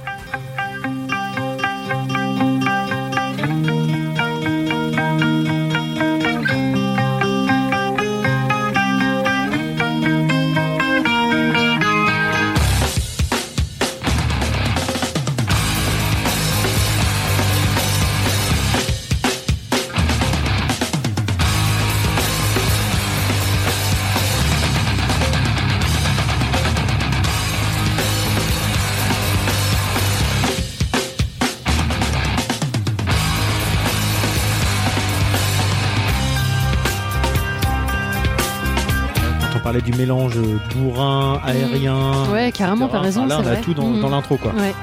Mélange 39.99 40.37
bourrin, 40.75 41.39
aérien. 41.45 42.25
Ouais, 42.31 42.51
carrément, 42.51 42.87
t'as 42.87 42.99
raison, 43.01 43.25
Là, 43.25 43.35
c'est 43.39 43.43
on 43.43 43.47
a 43.47 43.51
vrai. 43.53 43.61
tout 43.61 43.73
dans, 43.73 43.87
Mhm. 43.87 44.01
dans 44.01 44.09
l'intro, 44.09 44.37
quoi. 44.37 44.51
Ouais. 44.53 44.73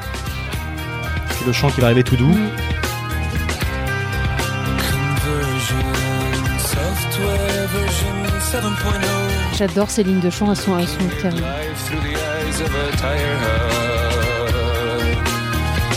C'est 1.38 1.46
le 1.46 1.52
chant 1.52 1.70
qui 1.70 1.80
va 1.80 1.86
arriver 1.86 2.04
tout 2.04 2.16
doux. 2.16 2.26
Mm. 2.26 2.48
Conversion, 5.24 5.76
software 6.58 7.68
version 7.74 8.14
7.0. 8.50 9.56
J'adore 9.56 9.90
ces 9.90 10.02
lignes 10.02 10.20
de 10.20 10.30
chant, 10.30 10.50
elles 10.50 10.56
sont, 10.56 10.78
elles 10.78 10.86
sont 10.86 10.98
terribles. 11.20 11.42
Life 11.42 11.84
through 11.86 12.00
the 12.02 12.14
eyes 12.14 12.60
of 12.60 12.74
a 12.74 12.96
tire 12.96 13.38
hub. 13.42 13.66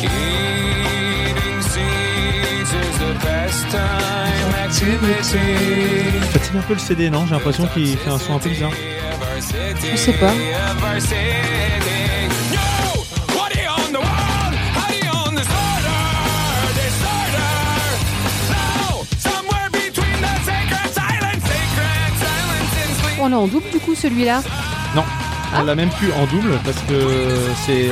Eating 0.02 1.62
seeds 1.62 2.72
is 2.72 3.02
a 3.04 3.14
pastime 3.26 4.54
activity. 4.66 5.48
Fatigue 6.32 6.58
un 6.58 6.62
peu 6.62 6.74
le 6.74 6.80
CD, 6.80 7.10
non? 7.10 7.26
J'ai 7.26 7.34
l'impression 7.36 7.68
qu'il 7.74 7.98
fait 7.98 8.10
un 8.10 8.18
son 8.18 8.36
un 8.36 8.40
peu 8.40 8.50
bizarre. 8.50 8.72
Je 9.92 9.96
sais 9.96 10.14
pas. 10.14 10.34
On 23.22 23.28
l'a 23.30 23.38
en 23.38 23.48
double 23.48 23.70
du 23.72 23.80
coup 23.80 23.96
celui-là. 23.96 24.42
Non, 24.96 25.04
Ah. 25.54 25.60
on 25.62 25.64
l'a 25.66 25.76
même 25.76 25.90
plus 25.90 26.12
en 26.14 26.26
double 26.28 26.58
parce 26.64 26.78
que 26.88 27.50
c'est 27.66 27.90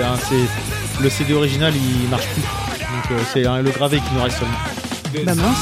le 1.01 1.09
CD 1.09 1.33
original, 1.33 1.73
il 1.75 2.09
marche 2.09 2.27
plus. 2.27 2.41
Donc 2.41 3.11
euh, 3.11 3.19
c'est 3.33 3.41
le 3.43 3.69
gravé 3.71 3.97
qui 3.97 4.13
nous 4.15 4.21
reste 4.23 4.39
seulement. 4.39 5.25
Bah 5.25 5.35
mince. 5.35 5.57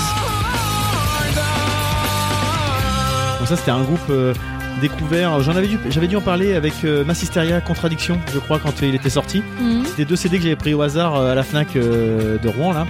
Donc 3.40 3.48
ça 3.48 3.56
c'était 3.58 3.72
un 3.72 3.82
groupe 3.82 4.00
euh, 4.10 4.34
découvert. 4.82 5.42
J'en 5.42 5.56
avais 5.56 5.68
dû, 5.68 5.78
j'avais 5.90 6.08
dû 6.08 6.16
en 6.16 6.22
parler 6.22 6.54
avec 6.56 6.74
euh, 6.84 7.04
Massisteria 7.06 7.62
Contradiction, 7.62 8.20
je 8.34 8.40
crois, 8.40 8.60
quand 8.60 8.82
il 8.82 8.96
était 8.96 9.10
sorti. 9.10 9.42
Mhm. 9.60 9.86
C'était 9.86 10.06
deux 10.06 10.16
CD 10.16 10.38
que 10.38 10.44
j'avais 10.44 10.56
pris 10.56 10.74
au 10.74 10.82
hasard 10.82 11.16
euh, 11.16 11.32
à 11.32 11.36
la 11.36 11.44
Fnac 11.44 11.76
euh, 11.76 12.38
de 12.38 12.48
Rouen 12.50 12.74
là. 12.74 12.86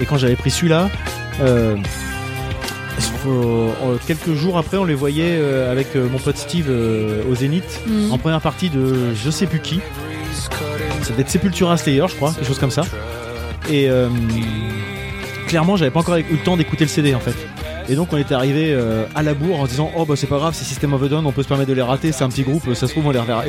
Et 0.00 0.06
quand 0.06 0.18
j'avais 0.18 0.36
pris 0.36 0.50
celui-là, 0.50 0.90
euh, 1.40 1.76
euh, 3.26 3.68
euh, 3.84 3.96
quelques 4.06 4.34
jours 4.34 4.58
après, 4.58 4.76
on 4.76 4.84
les 4.84 4.94
voyait 4.94 5.38
euh, 5.40 5.70
avec 5.72 5.96
euh, 5.96 6.08
mon 6.08 6.18
pote 6.18 6.36
Steve 6.36 6.66
euh, 6.68 7.22
au 7.30 7.34
Zénith 7.34 7.80
Mhm. 7.86 8.12
en 8.12 8.18
première 8.18 8.40
partie 8.40 8.70
de 8.70 9.14
je 9.14 9.30
sais 9.30 9.46
plus 9.46 9.60
qui. 9.60 9.80
Ça 11.02 11.10
devait 11.10 11.22
être 11.22 11.30
Sepultura 11.30 11.76
Slayer, 11.76 12.04
je 12.08 12.14
crois, 12.16 12.32
quelque 12.32 12.46
chose 12.46 12.58
comme 12.58 12.70
ça. 12.70 12.82
Et 13.70 13.88
euh, 13.88 14.08
clairement, 15.46 15.76
j'avais 15.76 15.90
pas 15.90 16.00
encore 16.00 16.16
eu 16.16 16.24
le 16.30 16.38
temps 16.38 16.56
d'écouter 16.56 16.84
le 16.84 16.88
CD 16.90 17.14
en 17.14 17.20
fait. 17.20 17.34
Et 17.88 17.96
donc 17.96 18.12
on 18.12 18.16
était 18.16 18.34
arrivé 18.34 18.72
euh, 18.72 19.04
à 19.14 19.22
la 19.22 19.34
bourre 19.34 19.60
en 19.60 19.66
disant 19.66 19.90
oh 19.94 20.04
bah 20.06 20.14
c'est 20.16 20.26
pas 20.26 20.38
grave 20.38 20.54
c'est 20.56 20.64
System 20.64 20.94
of 20.94 21.02
a 21.02 21.08
Down 21.08 21.26
on 21.26 21.32
peut 21.32 21.42
se 21.42 21.48
permettre 21.48 21.68
de 21.68 21.74
les 21.74 21.82
rater 21.82 22.12
c'est 22.12 22.24
un 22.24 22.28
petit 22.30 22.42
groupe 22.42 22.72
ça 22.74 22.86
se 22.86 22.92
trouve 22.92 23.06
on 23.06 23.10
les 23.10 23.18
reverra 23.18 23.44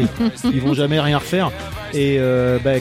ils 0.53 0.61
vont 0.61 0.73
jamais 0.73 0.99
rien 0.99 1.17
refaire 1.19 1.51
et 1.93 2.17
euh, 2.19 2.59
bah, 2.61 2.71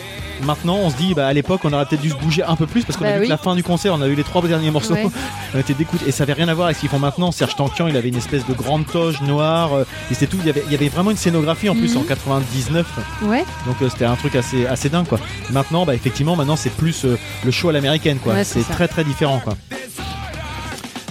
maintenant 0.45 0.77
on 0.83 0.91
se 0.91 0.97
dit 0.97 1.15
bah 1.15 1.29
à 1.29 1.33
l'époque 1.33 1.61
on 1.63 1.73
aurait 1.73 1.87
peut-être 1.87 2.01
dû 2.03 2.11
se 2.11 2.17
bouger 2.17 2.43
un 2.43 2.57
peu 2.57 2.67
plus 2.67 2.85
parce 2.85 2.97
qu'on 2.99 3.05
Bah 3.05 3.11
a 3.11 3.15
vu 3.15 3.21
oui. 3.21 3.27
que 3.27 3.31
la 3.31 3.37
fin 3.39 3.55
du 3.55 3.63
concert 3.63 3.95
on 3.95 4.03
a 4.03 4.09
eu 4.09 4.17
les 4.17 4.25
trois 4.25 4.43
derniers 4.43 4.73
morceaux 4.73 4.95
Ouais. 4.95 5.07
on 5.55 5.59
était 5.61 5.75
dégoûtés 5.75 6.07
et 6.09 6.11
ça 6.11 6.25
avait 6.25 6.33
rien 6.33 6.49
à 6.49 6.55
voir 6.55 6.67
avec 6.67 6.77
ce 6.77 6.81
qu'ils 6.81 6.89
font 6.91 6.99
maintenant 6.99 7.31
Serge 7.31 7.55
Tankian 7.55 7.87
il 7.87 7.97
avait 7.97 8.09
une 8.09 8.17
espèce 8.17 8.45
de 8.47 8.53
grande 8.53 8.87
toge 8.87 9.21
noire 9.23 9.75
euh, 9.75 9.85
et 10.11 10.15
c'était 10.15 10.27
tout 10.27 10.39
il 10.41 10.47
y, 10.47 10.51
avait, 10.51 10.65
il 10.67 10.73
y 10.73 10.75
avait 10.75 10.89
vraiment 10.89 11.13
une 11.13 11.17
scénographie 11.17 11.69
en 11.69 11.75
plus 11.77 11.95
Mhm. 11.95 12.01
en 12.01 12.05
99 12.05 12.87
Ouais. 13.23 13.45
donc 13.67 13.77
euh, 13.81 13.89
c'était 13.89 14.07
un 14.07 14.17
truc 14.17 14.35
assez, 14.35 14.67
assez 14.67 14.89
dingue 14.89 15.07
quoi. 15.07 15.21
Maintenant, 15.51 15.87
bah 15.87 15.95
effectivement, 15.95 16.35
maintenant 16.35 16.57
c'est 16.57 16.71
plus 16.75 17.05
le 17.45 17.51
show 17.53 17.69
à 17.69 17.73
l'américaine 17.73 18.19
quoi. 18.19 18.33
Ouais, 18.35 18.45
c'est 18.45 18.63
très 18.69 18.89
très 18.89 19.05
différent 19.05 19.41
quoi. 19.45 19.55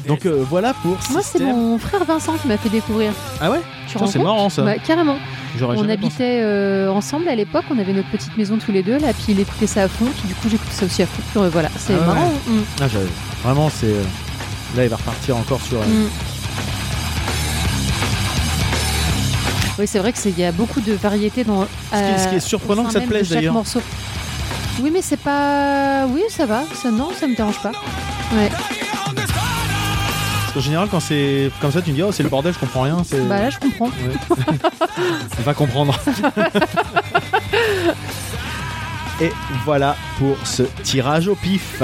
Donc 0.07 0.25
euh, 0.25 0.43
voilà 0.49 0.73
pour 0.73 0.91
Moi 1.11 1.21
c'est 1.21 1.37
System. 1.37 1.47
mon 1.55 1.77
frère 1.77 2.03
Vincent 2.03 2.33
qui 2.41 2.47
m'a 2.47 2.57
fait 2.57 2.69
découvrir. 2.69 3.11
Ah 3.39 3.49
ouais 3.51 3.61
Tu 3.87 3.93
Putain, 3.93 4.07
C'est 4.07 4.17
compte 4.19 4.27
marrant 4.27 4.49
ça. 4.49 4.63
Ouais, 4.63 4.79
carrément. 4.85 5.17
J'aurais 5.57 5.77
On 5.77 5.81
jamais 5.81 5.95
pensé. 5.97 6.07
habitait 6.07 6.39
euh, 6.41 6.89
ensemble 6.91 7.29
à 7.29 7.35
l'époque, 7.35 7.63
on 7.69 7.77
avait 7.79 7.93
notre 7.93 8.09
petite 8.09 8.35
maison 8.37 8.57
tous 8.57 8.71
les 8.71 8.83
deux, 8.83 8.97
là, 8.97 9.13
puis 9.13 9.25
il 9.33 9.39
écoutait 9.39 9.67
ça 9.67 9.83
à 9.83 9.87
fond, 9.87 10.05
puis 10.05 10.27
du 10.27 10.33
coup 10.35 10.49
j'écoutais 10.49 10.73
ça 10.73 10.85
aussi 10.85 11.03
à 11.03 11.05
fond. 11.05 11.21
Puis, 11.31 11.39
euh, 11.41 11.49
voilà, 11.49 11.69
c'est 11.77 11.93
Ah 11.93 11.99
ouais. 11.99 12.05
marrant. 12.05 12.31
Mm. 12.47 12.59
Ah, 12.81 12.87
j'avais- 12.87 13.05
vraiment, 13.43 13.69
c'est. 13.69 13.85
euh, 13.87 14.03
Là, 14.75 14.83
il 14.83 14.89
va 14.89 14.95
repartir 14.95 15.37
encore 15.37 15.61
sur. 15.61 15.77
euh, 15.77 15.85
Mm. 15.85 16.09
Oui, 19.79 19.85
c'est 19.87 19.99
vrai 19.99 20.11
que 20.11 20.17
c'est- 20.19 20.29
il 20.31 20.39
y 20.39 20.43
a 20.45 20.51
beaucoup 20.51 20.81
de 20.81 20.93
variétés 20.93 21.43
dans. 21.43 21.65
Ce 21.91 21.97
qui 21.97 22.03
est- 22.03 22.17
ce 22.17 22.27
qui 22.29 22.35
est 22.35 22.39
surprenant 22.39 22.83
au 22.83 22.85
que 22.87 22.91
ça 22.93 22.99
te 22.99 23.03
même 23.05 23.09
de 23.09 23.13
plaise, 23.13 23.27
chaque 23.27 23.37
d'ailleurs. 23.37 23.53
morceau. 23.53 23.81
Oui, 24.81 24.89
mais 24.91 25.01
c'est 25.01 25.17
pas. 25.19 26.05
Oui, 26.09 26.21
ça 26.29 26.45
va. 26.45 26.63
Ça, 26.73 26.89
non, 26.91 27.09
ça 27.19 27.27
me 27.27 27.35
dérange 27.35 27.59
pas. 27.61 27.71
Ouais. 28.33 28.49
Qu'en 30.53 30.59
général, 30.59 30.87
quand 30.91 30.99
c'est 30.99 31.49
comme 31.61 31.71
ça, 31.71 31.81
tu 31.81 31.91
me 31.91 31.95
dis, 31.95 32.03
oh, 32.03 32.11
c'est 32.11 32.23
le 32.23 32.29
bordel, 32.29 32.53
je 32.53 32.59
comprends 32.59 32.81
rien. 32.81 33.03
c'est- 33.03 33.21
Bah 33.21 33.39
là, 33.39 33.49
je 33.49 33.57
comprends. 33.59 33.89
On 35.39 35.41
va 35.43 35.53
comprendre. 35.53 35.97
Et 39.21 39.31
voilà 39.65 39.95
pour 40.17 40.35
ce 40.45 40.63
tirage 40.83 41.27
au 41.27 41.35
pif. 41.35 41.81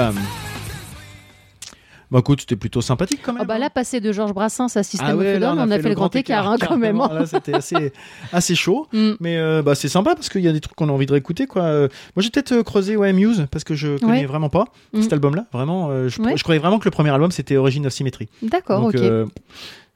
Bah 2.10 2.18
écoute, 2.18 2.40
c'était 2.40 2.56
plutôt 2.56 2.80
sympathique 2.80 3.20
quand 3.22 3.32
même. 3.32 3.42
Ah 3.42 3.44
bah 3.44 3.58
là, 3.58 3.70
passer 3.70 4.00
de 4.00 4.10
Georges 4.12 4.32
Brassens 4.34 4.76
à 4.76 4.82
System 4.82 5.06
Ah 5.10 5.16
ouais, 5.16 5.30
of 5.30 5.36
a 5.36 5.38
là, 5.38 5.46
Down, 5.54 5.58
on 5.60 5.70
a 5.70 5.78
fait, 5.78 5.88
le 5.90 5.94
grand 5.94 6.14
écart, 6.16 6.48
hein, 6.50 6.56
quand 6.60 6.76
même. 6.76 6.98
carrément. 6.98 7.20
Là, 7.20 7.24
c'était 7.26 7.54
assez, 7.54 7.92
assez 8.32 8.56
chaud. 8.56 8.88
Mm. 8.92 9.10
Mais 9.20 9.36
euh, 9.38 9.62
bah, 9.62 9.76
c'est 9.76 9.88
sympa 9.88 10.14
parce 10.16 10.28
qu'il 10.28 10.40
y 10.42 10.48
a 10.48 10.52
des 10.52 10.60
trucs 10.60 10.74
qu'on 10.76 10.88
a 10.88 10.92
envie 10.92 11.06
de 11.06 11.12
réécouter. 11.12 11.46
Quoi. 11.46 11.62
Euh, 11.62 11.88
moi, 12.16 12.22
j'ai 12.22 12.30
peut-être 12.30 12.50
euh, 12.52 12.62
creusé 12.64 12.96
ouais, 12.96 13.12
Muse 13.12 13.46
parce 13.52 13.62
que 13.62 13.74
je 13.74 13.96
connais 13.98 14.20
Ouais. 14.20 14.26
vraiment 14.26 14.48
pas 14.48 14.64
Mm. 14.92 15.02
cet 15.02 15.12
album-là. 15.12 15.46
Vraiment, 15.52 15.88
euh, 15.90 16.08
je, 16.08 16.20
Ouais. 16.20 16.36
je 16.36 16.42
croyais 16.42 16.58
vraiment 16.60 16.78
que 16.80 16.84
le 16.86 16.90
premier 16.90 17.10
album 17.10 17.30
c'était 17.30 17.56
Origin 17.56 17.86
of 17.86 17.92
Symmetry. 17.92 18.28
D'accord, 18.42 18.82
ok. 18.86 18.96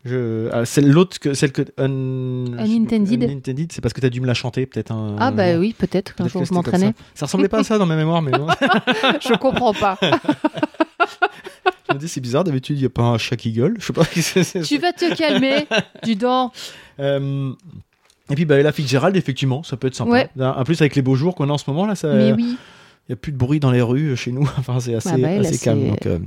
je, 0.04 0.48
ah, 0.52 0.64
celle, 0.64 0.90
l'autre 0.90 1.18
que 1.18 1.34
celle 1.34 1.50
que 1.50 1.62
Un- 1.78 2.58
Unintended. 2.64 3.22
Unintended, 3.24 3.72
c'est 3.72 3.80
parce 3.80 3.92
que 3.92 4.00
tu 4.00 4.06
as 4.06 4.10
dû 4.10 4.20
me 4.20 4.26
la 4.26 4.34
chanter 4.34 4.66
peut-être. 4.66 4.92
Un... 4.92 5.16
Ah 5.18 5.30
bah 5.32 5.56
oui, 5.58 5.74
peut-être 5.76 6.14
peut-être 6.14 6.30
jour 6.30 6.44
je 6.44 6.52
m'entraînais. 6.54 6.88
Ça. 6.88 6.92
ça 7.14 7.26
ressemblait 7.26 7.48
pas 7.48 7.58
à 7.60 7.64
ça 7.64 7.78
dans 7.78 7.86
ma 7.86 7.96
mémoire, 7.96 8.22
mais 8.22 8.30
bon. 8.32 8.46
je 9.20 9.34
comprends 9.36 9.72
pas. 9.74 9.98
je 11.94 11.98
me 11.98 12.00
dis 12.00 12.08
c'est 12.08 12.20
bizarre. 12.20 12.44
D'habitude 12.44 12.78
il 12.78 12.82
y 12.82 12.86
a 12.86 12.90
pas 12.90 13.02
un 13.02 13.18
chat 13.18 13.36
qui 13.36 13.52
gueule. 13.52 13.76
Je 13.78 13.86
sais 13.86 13.92
pas. 13.92 14.04
tu 14.66 14.78
vas 14.78 14.92
te 14.92 15.14
calmer, 15.16 15.66
du 16.04 16.16
dent. 16.16 16.52
Euh, 17.00 17.52
Et 18.30 18.34
puis 18.34 18.44
bah, 18.44 18.58
Ella 18.58 18.72
Fitzgerald, 18.72 19.16
effectivement, 19.16 19.62
ça 19.62 19.76
peut 19.76 19.86
être 19.86 19.94
sympa. 19.94 20.10
Ouais. 20.10 20.30
En 20.38 20.64
plus, 20.64 20.80
avec 20.80 20.96
les 20.96 21.02
beaux 21.02 21.14
jours 21.14 21.34
qu'on 21.34 21.48
a 21.48 21.52
en 21.52 21.58
ce 21.58 21.68
moment, 21.70 21.86
là, 21.86 21.94
ça, 21.94 22.12
Mais 22.12 22.34
il 23.08 23.12
n'y 23.12 23.14
a 23.14 23.16
plus 23.16 23.32
de 23.32 23.36
bruit 23.36 23.60
dans 23.60 23.70
les 23.70 23.82
rues 23.82 24.10
euh, 24.12 24.16
chez 24.16 24.32
nous. 24.32 24.42
enfin, 24.58 24.80
c'est 24.80 24.94
assez, 24.94 25.10
Ah 25.12 25.18
bah, 25.18 25.28
assez 25.28 25.58
calme. 25.58 25.88
Donc, 25.88 26.06
euh, 26.06 26.18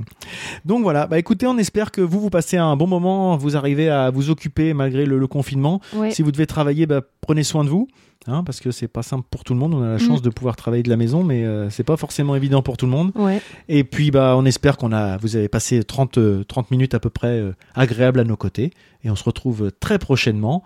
donc 0.64 0.82
voilà, 0.82 1.06
bah, 1.06 1.18
écoutez, 1.18 1.46
on 1.46 1.58
espère 1.58 1.90
que 1.90 2.00
vous, 2.00 2.20
vous 2.20 2.30
passez 2.30 2.56
un 2.56 2.76
bon 2.76 2.86
moment, 2.86 3.36
vous 3.36 3.56
arrivez 3.56 3.88
à 3.88 4.10
vous 4.10 4.30
occuper 4.30 4.74
malgré 4.74 5.04
le, 5.06 5.18
le 5.18 5.26
confinement. 5.26 5.80
Ouais. 5.94 6.10
Si 6.12 6.22
vous 6.22 6.30
devez 6.32 6.46
travailler, 6.46 6.86
bah, 6.86 7.00
prenez 7.20 7.42
soin 7.42 7.64
de 7.64 7.68
vous. 7.68 7.88
hein, 8.26 8.42
parce 8.44 8.60
que 8.60 8.70
c'est 8.70 8.88
pas 8.88 9.02
simple 9.02 9.26
pour 9.30 9.42
tout 9.44 9.54
le 9.54 9.58
monde. 9.58 9.74
On 9.74 9.82
a 9.82 9.88
la 9.90 9.98
chance 9.98 10.20
Mm. 10.20 10.24
de 10.24 10.30
pouvoir 10.30 10.54
travailler 10.56 10.82
de 10.82 10.90
la 10.90 10.96
maison, 10.96 11.24
mais 11.24 11.44
euh, 11.44 11.68
c'est 11.70 11.82
pas 11.84 11.96
forcément 11.96 12.36
évident 12.36 12.62
pour 12.62 12.76
tout 12.76 12.86
le 12.86 12.92
monde. 12.92 13.10
Ouais. 13.16 13.40
Et 13.68 13.82
puis, 13.84 14.10
bah, 14.10 14.34
on 14.36 14.44
espère 14.44 14.76
qu'on 14.76 14.92
a, 14.92 15.16
vous 15.18 15.34
avez 15.36 15.48
passé 15.48 15.82
30, 15.82 16.18
euh, 16.18 16.44
30 16.44 16.70
minutes 16.70 16.94
à 16.94 17.00
peu 17.00 17.10
près 17.10 17.38
euh, 17.40 17.52
agréables 17.74 18.20
à 18.20 18.24
nos 18.24 18.36
côtés. 18.36 18.70
Et 19.04 19.10
on 19.10 19.16
se 19.16 19.24
retrouve 19.24 19.72
très 19.80 19.98
prochainement 19.98 20.62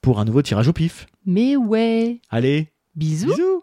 pour 0.00 0.18
un 0.18 0.24
nouveau 0.24 0.42
tirage 0.42 0.66
au 0.68 0.72
pif. 0.72 1.06
Mais 1.26 1.54
ouais. 1.56 2.20
Allez, 2.30 2.68
Bisous. 2.96 3.28
bisous 3.30 3.62